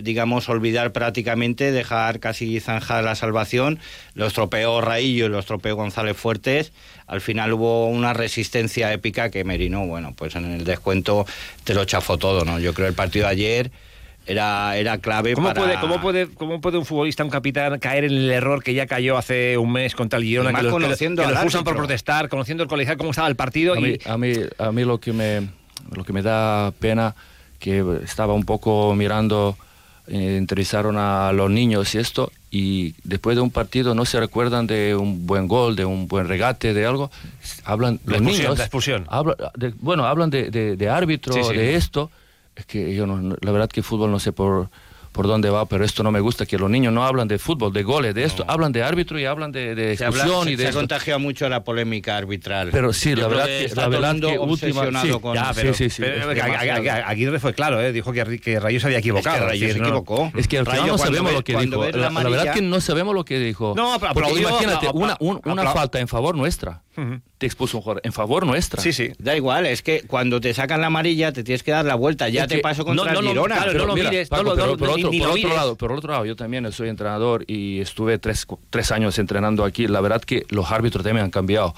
digamos, 0.02 0.50
olvidar 0.50 0.92
prácticamente, 0.92 1.72
dejar 1.72 2.20
casi 2.20 2.60
zanjada 2.60 3.02
la 3.02 3.16
salvación. 3.16 3.80
Lo 4.14 4.26
estropeó 4.28 4.82
Raillo 4.82 5.26
y 5.28 5.30
lo 5.30 5.40
estropeó 5.40 5.76
González 5.76 6.18
Fuertes. 6.18 6.72
Al 7.08 7.22
final 7.22 7.54
hubo 7.54 7.88
una 7.88 8.14
resistencia 8.14 8.92
épica 8.92 9.30
que 9.30 9.44
Merino, 9.44 9.86
bueno, 9.86 10.14
pues 10.18 10.36
en 10.36 10.46
el 10.52 10.64
descuento 10.64 11.26
te 11.64 11.74
lo 11.74 11.86
chafó 11.86 12.18
todo, 12.18 12.44
¿no? 12.46 12.60
Yo 12.60 12.74
creo 12.74 12.86
que 12.88 12.90
el 12.90 12.96
partido 12.96 13.26
de 13.28 13.32
ayer 13.32 13.72
era, 14.28 14.76
era 14.76 14.98
clave 14.98 15.34
¿Cómo, 15.34 15.50
para... 15.50 15.62
puede, 15.62 15.80
cómo, 15.80 16.02
puede, 16.02 16.28
¿Cómo 16.28 16.60
puede 16.60 16.80
un 16.80 16.86
futbolista, 16.86 17.24
un 17.24 17.30
capitán, 17.30 17.78
caer 17.78 18.06
en 18.06 18.12
el 18.14 18.32
error 18.32 18.64
que 18.64 18.74
ya 18.74 18.88
cayó 18.88 19.18
hace 19.18 19.56
un 19.58 19.72
mes 19.72 19.94
contra 19.94 20.18
el 20.18 20.26
Girona? 20.26 20.50
Que 20.50 20.56
lo, 20.56 20.60
que 20.62 20.66
lo- 20.66 20.72
conociendo 20.82 21.22
que 21.22 21.28
lo 21.28 21.30
al 21.30 21.36
expulsan 21.36 21.64
por 21.64 21.76
protestar, 21.76 22.28
conociendo 22.28 22.64
el 22.64 22.70
colegial, 22.70 22.98
cómo 22.98 23.12
estaba 23.12 23.28
el 23.28 23.36
partido. 23.36 23.76
A 23.76 23.80
y, 23.80 23.82
mí, 23.84 23.98
a 24.06 24.18
mí, 24.18 24.34
a 24.58 24.72
mí 24.72 24.84
lo, 24.84 25.00
que 25.00 25.14
me, 25.14 25.48
lo 25.96 26.04
que 26.04 26.12
me 26.12 26.24
da 26.24 26.72
pena 26.80 27.16
que 27.60 27.84
estaba 28.04 28.34
un 28.34 28.46
poco 28.46 28.94
mirando, 28.96 29.58
eh, 30.08 30.38
entrevistaron 30.38 30.98
a 30.98 31.32
los 31.34 31.50
niños 31.50 31.96
y 31.96 31.98
esto, 32.00 32.32
y 32.52 32.96
después 33.04 33.36
de 33.36 33.42
un 33.42 33.52
partido 33.52 33.94
no 33.96 34.06
se 34.06 34.20
recuerdan 34.20 34.68
de 34.68 34.96
un 34.96 35.26
buen 35.28 35.48
gol, 35.48 35.76
de 35.76 35.86
un 35.86 36.08
buen 36.08 36.28
regate, 36.28 36.74
de 36.74 36.86
algo. 36.86 37.12
Hablan 37.66 38.00
La 38.06 38.12
los 38.14 38.22
expulsión, 38.22 38.44
niños. 38.46 38.58
la 38.58 38.64
expulsión. 38.64 39.08
de- 39.56 39.74
bueno, 39.80 40.06
hablan 40.06 40.30
de, 40.30 40.50
de- 40.52 40.76
de 40.76 40.90
árbitro, 40.90 41.34
Sí, 41.34 41.42
sí. 41.44 41.54
de 41.56 41.76
esto. 41.76 42.12
Es 42.56 42.66
que 42.66 42.96
yo 42.96 43.06
no- 43.06 43.36
la 43.42 43.52
verdad 43.52 43.70
que 43.70 43.82
el 43.82 43.84
fútbol 43.84 44.12
no 44.12 44.20
sé 44.20 44.32
por 44.32 44.70
por 45.16 45.28
dónde 45.28 45.50
va, 45.50 45.66
pero 45.66 45.86
esto 45.86 46.04
no 46.04 46.12
me 46.12 46.20
gusta, 46.20 46.46
que 46.46 46.58
los 46.58 46.70
niños 46.70 46.92
no 46.92 47.06
hablan 47.06 47.30
de 47.30 47.40
fútbol, 47.40 47.72
de 47.72 47.84
goles, 47.84 48.14
de 48.14 48.26
esto, 48.26 48.44
hablan 48.50 48.74
de 48.74 48.84
árbitro 48.84 49.18
y 49.18 49.24
hablan 49.24 49.54
de, 49.54 49.74
de 49.74 49.96
Se, 49.96 50.04
habla- 50.04 50.26
y 50.46 50.58
de 50.58 50.68
se 50.68 50.74
contagiado 50.74 51.22
mucho 51.22 51.48
la 51.48 51.64
polémica 51.64 52.18
arbitral. 52.18 52.68
Pero 52.70 52.92
sí, 52.92 53.12
Yo 53.12 53.22
la 53.22 53.28
verdad 53.30 53.46
que, 53.46 53.64
está 53.66 53.82
la 53.84 53.88
verdad 53.88 54.12
mundo 54.12 54.28
que 54.28 54.38
última, 54.40 54.82
obsesionado 54.82 55.06
sí, 55.06 55.20
con- 55.22 55.34
Ya, 55.34 55.52
pero, 55.56 55.74
sí, 55.74 55.90
sí, 55.90 55.96
sí. 55.96 56.02
pero 56.04 56.34
que- 56.34 56.92
Aguirre 56.92 57.40
fue 57.40 57.54
claro, 57.54 57.80
¿eh? 57.82 57.94
dijo 57.94 58.12
que, 58.12 58.40
que 58.42 58.60
Rayo 58.60 58.80
se 58.82 58.88
había 58.88 59.00
equivocado. 59.00 59.38
Es 59.38 59.42
que 59.42 59.48
Rayo 59.48 59.68
se 59.74 59.80
no- 59.80 59.86
equivocó. 59.86 60.32
Es 60.36 60.48
que 60.50 60.64
Rayo, 60.64 60.86
no 60.88 60.98
sabemos 60.98 61.32
ve- 61.32 61.38
lo 61.38 61.44
que 61.46 61.58
dijo. 61.58 61.86
La, 61.92 62.10
la 62.10 62.30
verdad 62.30 62.54
que 62.54 62.62
no 62.62 62.82
sabemos 62.82 63.16
lo 63.16 63.24
que 63.24 63.40
dijo. 63.40 63.74
No, 63.78 63.98
pero 64.00 64.14
Porque 64.14 64.34
imagínate, 64.42 64.90
una, 64.94 65.16
un- 65.22 65.40
una 65.46 65.72
falta 65.72 66.00
en 66.02 66.10
favor 66.10 66.36
nuestra. 66.36 66.82
Te 67.38 67.46
expuso 67.46 67.78
un 67.78 67.84
jugador 67.84 68.02
en 68.06 68.14
favor 68.14 68.46
nuestra. 68.46 68.82
Sí, 68.82 68.94
sí. 68.94 69.12
Da 69.20 69.36
igual, 69.36 69.66
es 69.66 69.82
que 69.82 70.02
cuando 70.08 70.40
te 70.40 70.54
sacan 70.54 70.82
la 70.82 70.88
amarilla 70.88 71.32
te 71.34 71.44
tienes 71.44 71.64
que 71.64 71.72
dar 71.72 71.86
la 71.86 71.96
vuelta. 71.96 72.30
Ya 72.30 72.44
Es 72.44 72.48
te 72.50 72.56
que 72.56 72.62
pasó 72.62 72.82
no- 72.84 72.88
contra 72.88 73.14
no 73.14 73.20
el 73.20 73.26
lo- 73.26 73.32
Girona. 73.32 73.56
claro, 73.56 73.72
Pero 73.72 73.84
no 73.84 73.88
lo 73.90 73.96
mira, 73.96 74.10
mires, 74.10 74.30
Paco, 74.30 74.44
no 74.44 74.50
lo- 74.50 74.56
pero 74.56 74.68
no- 74.68 74.78
por, 74.78 74.90
otro, 74.90 75.12
por 75.12 75.30
otro 75.30 75.50
lado, 75.50 75.76
por 75.76 75.92
otro 75.92 76.12
lado, 76.14 76.26
yo 76.26 76.36
también 76.36 76.72
soy 76.72 76.90
entrenador 76.90 77.44
y 77.48 77.82
estuve 77.82 78.18
tres, 78.20 78.46
tres 78.70 78.92
años 78.92 79.20
entrenando 79.20 79.64
aquí. 79.66 79.88
La 79.88 80.02
verdad 80.02 80.22
que 80.22 80.46
los 80.50 80.72
árbitros 80.72 81.04
también 81.04 81.26
han 81.26 81.32
cambiado. 81.32 81.74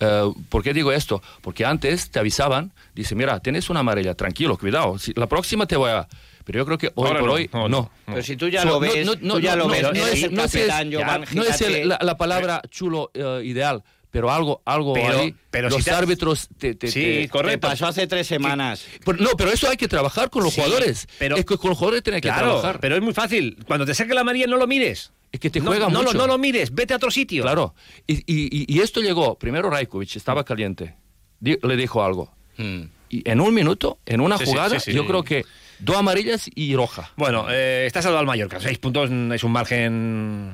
Eh, 0.00 0.32
¿Por 0.48 0.62
qué 0.64 0.72
digo 0.72 0.90
esto? 0.90 1.22
Porque 1.42 1.64
antes 1.64 2.10
te 2.10 2.18
avisaban, 2.18 2.72
dice, 2.94 3.14
mira, 3.14 3.38
tienes 3.40 3.70
una 3.70 3.80
amarilla, 3.80 4.14
tranquilo, 4.14 4.56
cuidado, 4.58 4.98
si- 4.98 5.12
la 5.14 5.28
próxima 5.28 5.66
te 5.66 5.76
voy 5.76 5.90
a... 5.90 6.08
Pero 6.44 6.58
yo 6.58 6.66
creo 6.66 6.76
que 6.78 6.88
hoy 6.96 7.06
Ahora 7.06 7.20
por 7.20 7.28
no, 7.28 7.34
hoy, 7.34 7.50
no, 7.52 7.68
no. 7.68 7.68
no. 7.68 7.90
Pero 8.06 8.22
si 8.24 8.36
tú 8.36 8.48
ya 8.48 8.62
So, 8.62 8.66
lo 8.68 8.74
no- 8.74 8.80
ves, 8.80 9.06
no- 9.06 9.12
no- 9.20 9.34
tú 9.34 9.40
ya 9.40 9.52
no- 9.52 9.58
lo 9.58 9.64
no- 9.66 9.70
ves, 9.74 9.82
no 9.82 9.88
es- 9.90 10.22
el 10.24 10.34
no 10.34 10.42
es 10.42 10.54
el- 10.56 10.66
capitán, 10.66 10.90
no 11.36 11.42
es 11.44 11.60
el- 11.60 11.88
la, 11.88 11.98
la 12.02 12.16
palabra 12.16 12.60
chulo 12.68 13.12
eh, 13.14 13.42
ideal, 13.44 13.84
pero 14.12 14.30
algo, 14.30 14.60
algo 14.66 14.92
Pero- 14.92 15.18
ahí, 15.18 15.34
pero 15.50 15.68
los 15.70 15.78
si 15.78 15.84
te- 15.84 15.90
árbitros 15.90 16.48
te, 16.58 16.74
te- 16.76 16.88
Sí, 16.88 17.26
correcto. 17.28 17.66
Pasó 17.66 17.86
hace 17.86 18.06
tres 18.06 18.26
semanas. 18.28 18.86
Pero- 19.04 19.18
no, 19.18 19.30
pero 19.36 19.50
eso 19.50 19.68
hay 19.68 19.76
que 19.76 19.88
trabajar 19.88 20.30
con 20.30 20.44
los 20.44 20.52
Sí, 20.52 20.60
jugadores. 20.60 21.08
pero- 21.18 21.36
es 21.36 21.44
que 21.46 21.56
con 21.56 21.70
los 21.70 21.78
jugadores 21.78 22.02
tiene 22.04 22.20
que 22.20 22.28
Claro, 22.28 22.46
trabajar. 22.60 22.78
pero 22.78 22.94
es 22.94 23.02
muy 23.02 23.14
fácil. 23.14 23.56
Cuando 23.66 23.86
te 23.86 23.94
saque 23.94 24.14
la 24.14 24.20
amarilla 24.20 24.46
no 24.46 24.56
lo 24.58 24.66
mires. 24.68 25.10
Es 25.32 25.40
que 25.40 25.48
te 25.48 25.60
No- 25.60 25.66
juega 25.68 25.88
no, 25.88 26.00
mucho. 26.02 26.12
Lo, 26.12 26.20
no 26.20 26.26
lo 26.26 26.36
mires, 26.38 26.72
vete 26.74 26.92
a 26.92 26.98
otro 26.98 27.10
sitio. 27.10 27.42
Claro. 27.42 27.74
Y, 28.06 28.22
y- 28.26 28.80
esto 28.80 29.00
llegó, 29.00 29.38
primero 29.38 29.70
Rajkovic 29.70 30.14
estaba 30.16 30.44
caliente, 30.44 30.94
Di- 31.40 31.58
le 31.62 31.76
dijo 31.76 32.04
algo. 32.04 32.30
Hmm. 32.58 32.82
Y 33.08 33.28
en 33.28 33.40
un 33.40 33.54
minuto, 33.54 33.98
en 34.04 34.20
una 34.20 34.36
Sí, 34.36 34.44
jugada, 34.44 34.76
yo 34.76 35.06
creo 35.06 35.22
que 35.24 35.44
dos 35.78 35.96
amarillas 35.96 36.50
y 36.54 36.76
roja. 36.76 37.10
Bueno, 37.16 37.46
eh, 37.50 37.84
está 37.86 38.02
salvado 38.02 38.20
al 38.20 38.26
Mallorca. 38.26 38.60
Seis 38.60 38.76
puntos 38.78 39.10
es 39.10 39.42
un 39.42 39.52
margen... 39.52 40.52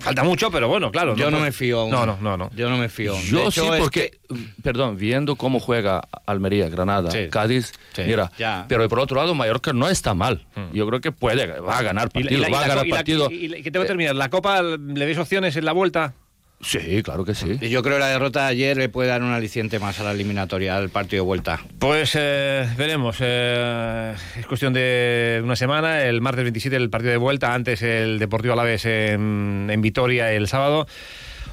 Falta 0.00 0.22
mucho, 0.22 0.50
pero 0.50 0.68
bueno, 0.68 0.90
claro. 0.90 1.16
Yo 1.16 1.30
no 1.30 1.40
me 1.40 1.50
fío 1.52 1.80
aún. 1.80 1.90
No, 1.90 2.06
no, 2.06 2.16
no. 2.20 2.36
no. 2.36 2.50
Yo 2.54 2.70
no 2.70 2.76
me 2.76 2.88
fío. 2.88 3.14
Yo 3.22 3.38
De 3.40 3.46
hecho, 3.48 3.62
sí, 3.64 3.70
es 3.74 3.80
porque, 3.80 4.18
perdón, 4.62 4.96
viendo 4.96 5.36
cómo 5.36 5.58
juega 5.60 6.02
Almería, 6.26 6.68
Granada, 6.68 7.10
Sí. 7.10 7.28
Cádiz, 7.30 7.72
Sí. 7.92 8.02
mira, 8.06 8.30
Ya. 8.38 8.66
pero 8.68 8.88
por 8.88 9.00
otro 9.00 9.16
lado, 9.16 9.34
Mallorca 9.34 9.72
no 9.72 9.88
está 9.88 10.14
mal. 10.14 10.46
Mm. 10.54 10.74
Yo 10.76 10.86
creo 10.86 11.00
que 11.00 11.12
puede, 11.12 11.46
va 11.60 11.78
a 11.78 11.82
ganar 11.82 12.08
Y 12.14 12.22
la- 12.22 12.22
partido, 12.22 12.38
y 12.38 12.40
la- 12.42 12.48
y 12.48 12.52
va 12.52 12.58
a 12.58 12.60
la- 12.62 12.68
ganar 12.68 12.86
y 12.86 12.90
la- 12.90 12.96
partido. 12.96 13.30
y 13.30 13.48
la- 13.48 13.56
que 13.58 13.70
tengo 13.70 13.82
que 13.84 13.88
terminar. 13.88 14.14
¿La 14.14 14.28
Copa 14.30 14.62
le 14.62 15.06
ves 15.06 15.18
opciones 15.18 15.56
en 15.56 15.64
la 15.64 15.72
vuelta? 15.72 16.14
Sí, 16.62 17.02
claro 17.02 17.24
que 17.24 17.34
sí. 17.34 17.58
Y 17.60 17.68
yo 17.68 17.82
creo 17.82 17.96
que 17.96 18.00
la 18.00 18.08
derrota 18.08 18.44
de 18.44 18.48
ayer 18.52 18.76
le 18.78 18.88
puede 18.88 19.08
dar 19.10 19.22
un 19.22 19.30
aliciente 19.32 19.78
más 19.78 20.00
a 20.00 20.04
la 20.04 20.12
eliminatoria, 20.12 20.76
al 20.76 20.88
partido 20.88 21.22
de 21.22 21.26
vuelta. 21.26 21.60
Pues 21.78 22.12
eh, 22.18 22.66
veremos. 22.78 23.16
eh, 23.20 24.14
es 24.38 24.46
cuestión 24.46 24.72
de 24.72 25.40
una 25.44 25.54
semana. 25.54 26.02
El 26.02 26.20
martes 26.22 26.44
27 26.44 26.74
el 26.76 26.88
partido 26.90 27.12
de 27.12 27.18
vuelta. 27.18 27.52
Antes 27.54 27.82
el 27.82 28.18
Deportivo 28.18 28.54
Alavés 28.54 28.86
en, 28.86 29.68
en 29.70 29.80
Vitoria 29.82 30.32
el 30.32 30.48
sábado. 30.48 30.86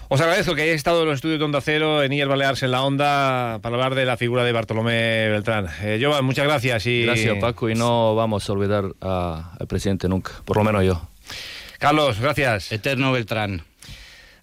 Os 0.08 0.22
agradezco 0.22 0.54
que 0.56 0.62
hayáis 0.62 0.78
estado 0.78 1.02
en 1.02 1.08
los 1.10 1.16
estudios 1.16 1.40
de 1.40 1.46
Onda 1.46 1.60
Cero, 1.62 2.04
en 2.04 2.14
Illes 2.14 2.28
Baleares 2.28 2.62
en 2.64 2.72
la 2.72 2.84
Onda, 2.84 3.60
para 3.62 3.76
hablar 3.76 3.96
de 3.96 4.06
la 4.06 4.16
figura 4.16 4.44
de 4.44 4.52
Bartolomé 4.52 5.28
Beltrán. 5.30 5.68
Eh, 5.82 6.00
Jovan, 6.02 6.24
muchas 6.24 6.46
gracias. 6.46 6.86
Y... 6.86 7.04
Gracias, 7.04 7.36
Paco, 7.40 7.70
y 7.70 7.74
no 7.76 8.14
vamos 8.16 8.48
a 8.48 8.54
olvidar 8.54 8.86
a- 9.02 9.56
al 9.60 9.68
presidente 9.68 10.08
nunca, 10.08 10.32
por 10.46 10.58
lo 10.58 10.64
menos 10.64 10.84
yo. 10.86 11.10
Carlos, 11.80 12.20
gracias. 12.20 12.72
Eterno 12.72 13.12
Beltrán. 13.12 13.64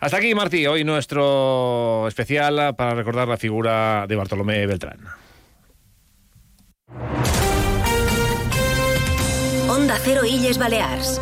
Hasta 0.00 0.16
aquí, 0.16 0.34
Martí. 0.34 0.66
Hoy 0.66 0.82
nuestro 0.82 2.08
especial 2.08 2.74
para 2.74 2.94
recordar 2.94 3.28
la 3.28 3.36
figura 3.36 4.06
de 4.08 4.16
Bartolomé 4.16 4.66
Beltrán. 4.66 4.98
Onda 9.68 9.98
Cero 10.02 10.22
Illes 10.24 10.56
Balears. 10.56 11.20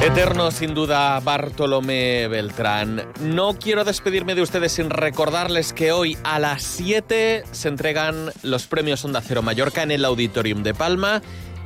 Eterno, 0.00 0.50
sin 0.50 0.72
duda, 0.72 1.20
Bartolomé 1.20 2.28
Beltrán. 2.28 3.02
No 3.20 3.58
quiero 3.58 3.84
despedirme 3.84 4.34
de 4.34 4.40
ustedes 4.40 4.72
sin 4.72 4.88
recordarles 4.88 5.74
que 5.74 5.92
hoy 5.92 6.16
a 6.24 6.38
las 6.38 6.62
7 6.62 7.44
se 7.50 7.68
entregan 7.68 8.30
los 8.42 8.66
premios 8.66 9.04
Onda 9.04 9.20
Cero 9.20 9.42
Mallorca 9.42 9.82
en 9.82 9.90
el 9.90 10.06
Auditorium 10.06 10.62
de 10.62 10.72
Palma 10.72 11.20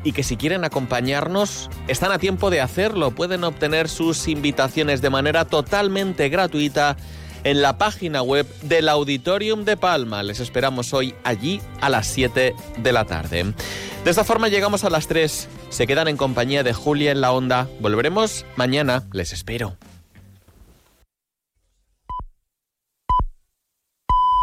y 0.05 0.13
que 0.13 0.23
si 0.23 0.37
quieren 0.37 0.65
acompañarnos 0.65 1.71
están 1.89 2.13
a 2.13 2.19
tiempo 2.19 2.51
de 2.51 2.61
hacerlo. 2.61 3.11
Pueden 3.13 3.45
obtener 3.45 3.89
sus 3.89 4.29
invitaciones 4.29 5.03
de 5.03 5.11
manera 5.11 5.45
totalmente 5.45 6.29
gratuita 6.29 6.97
en 7.45 7.63
la 7.63 7.79
página 7.79 8.23
web 8.23 8.47
del 8.63 8.89
Auditorium 8.89 9.65
de 9.65 9.77
Palma. 9.77 10.23
Les 10.23 10.41
esperamos 10.41 10.93
hoy 10.95 11.15
allí 11.25 11.61
a 11.81 11.89
las 11.89 12.07
7 12.07 12.55
de 12.79 12.93
la 12.93 13.05
tarde. 13.05 13.53
De 14.05 14.11
esta 14.11 14.25
forma 14.25 14.49
llegamos 14.49 14.85
a 14.85 14.91
las 14.91 15.07
3. 15.07 15.49
Se 15.71 15.87
quedan 15.87 16.09
en 16.09 16.17
compañía 16.17 16.63
de 16.63 16.73
Julia 16.73 17.13
en 17.13 17.21
la 17.21 17.33
onda. 17.33 17.69
Volveremos 17.81 18.45
mañana. 18.57 19.05
Les 19.13 19.33
espero. 19.33 19.77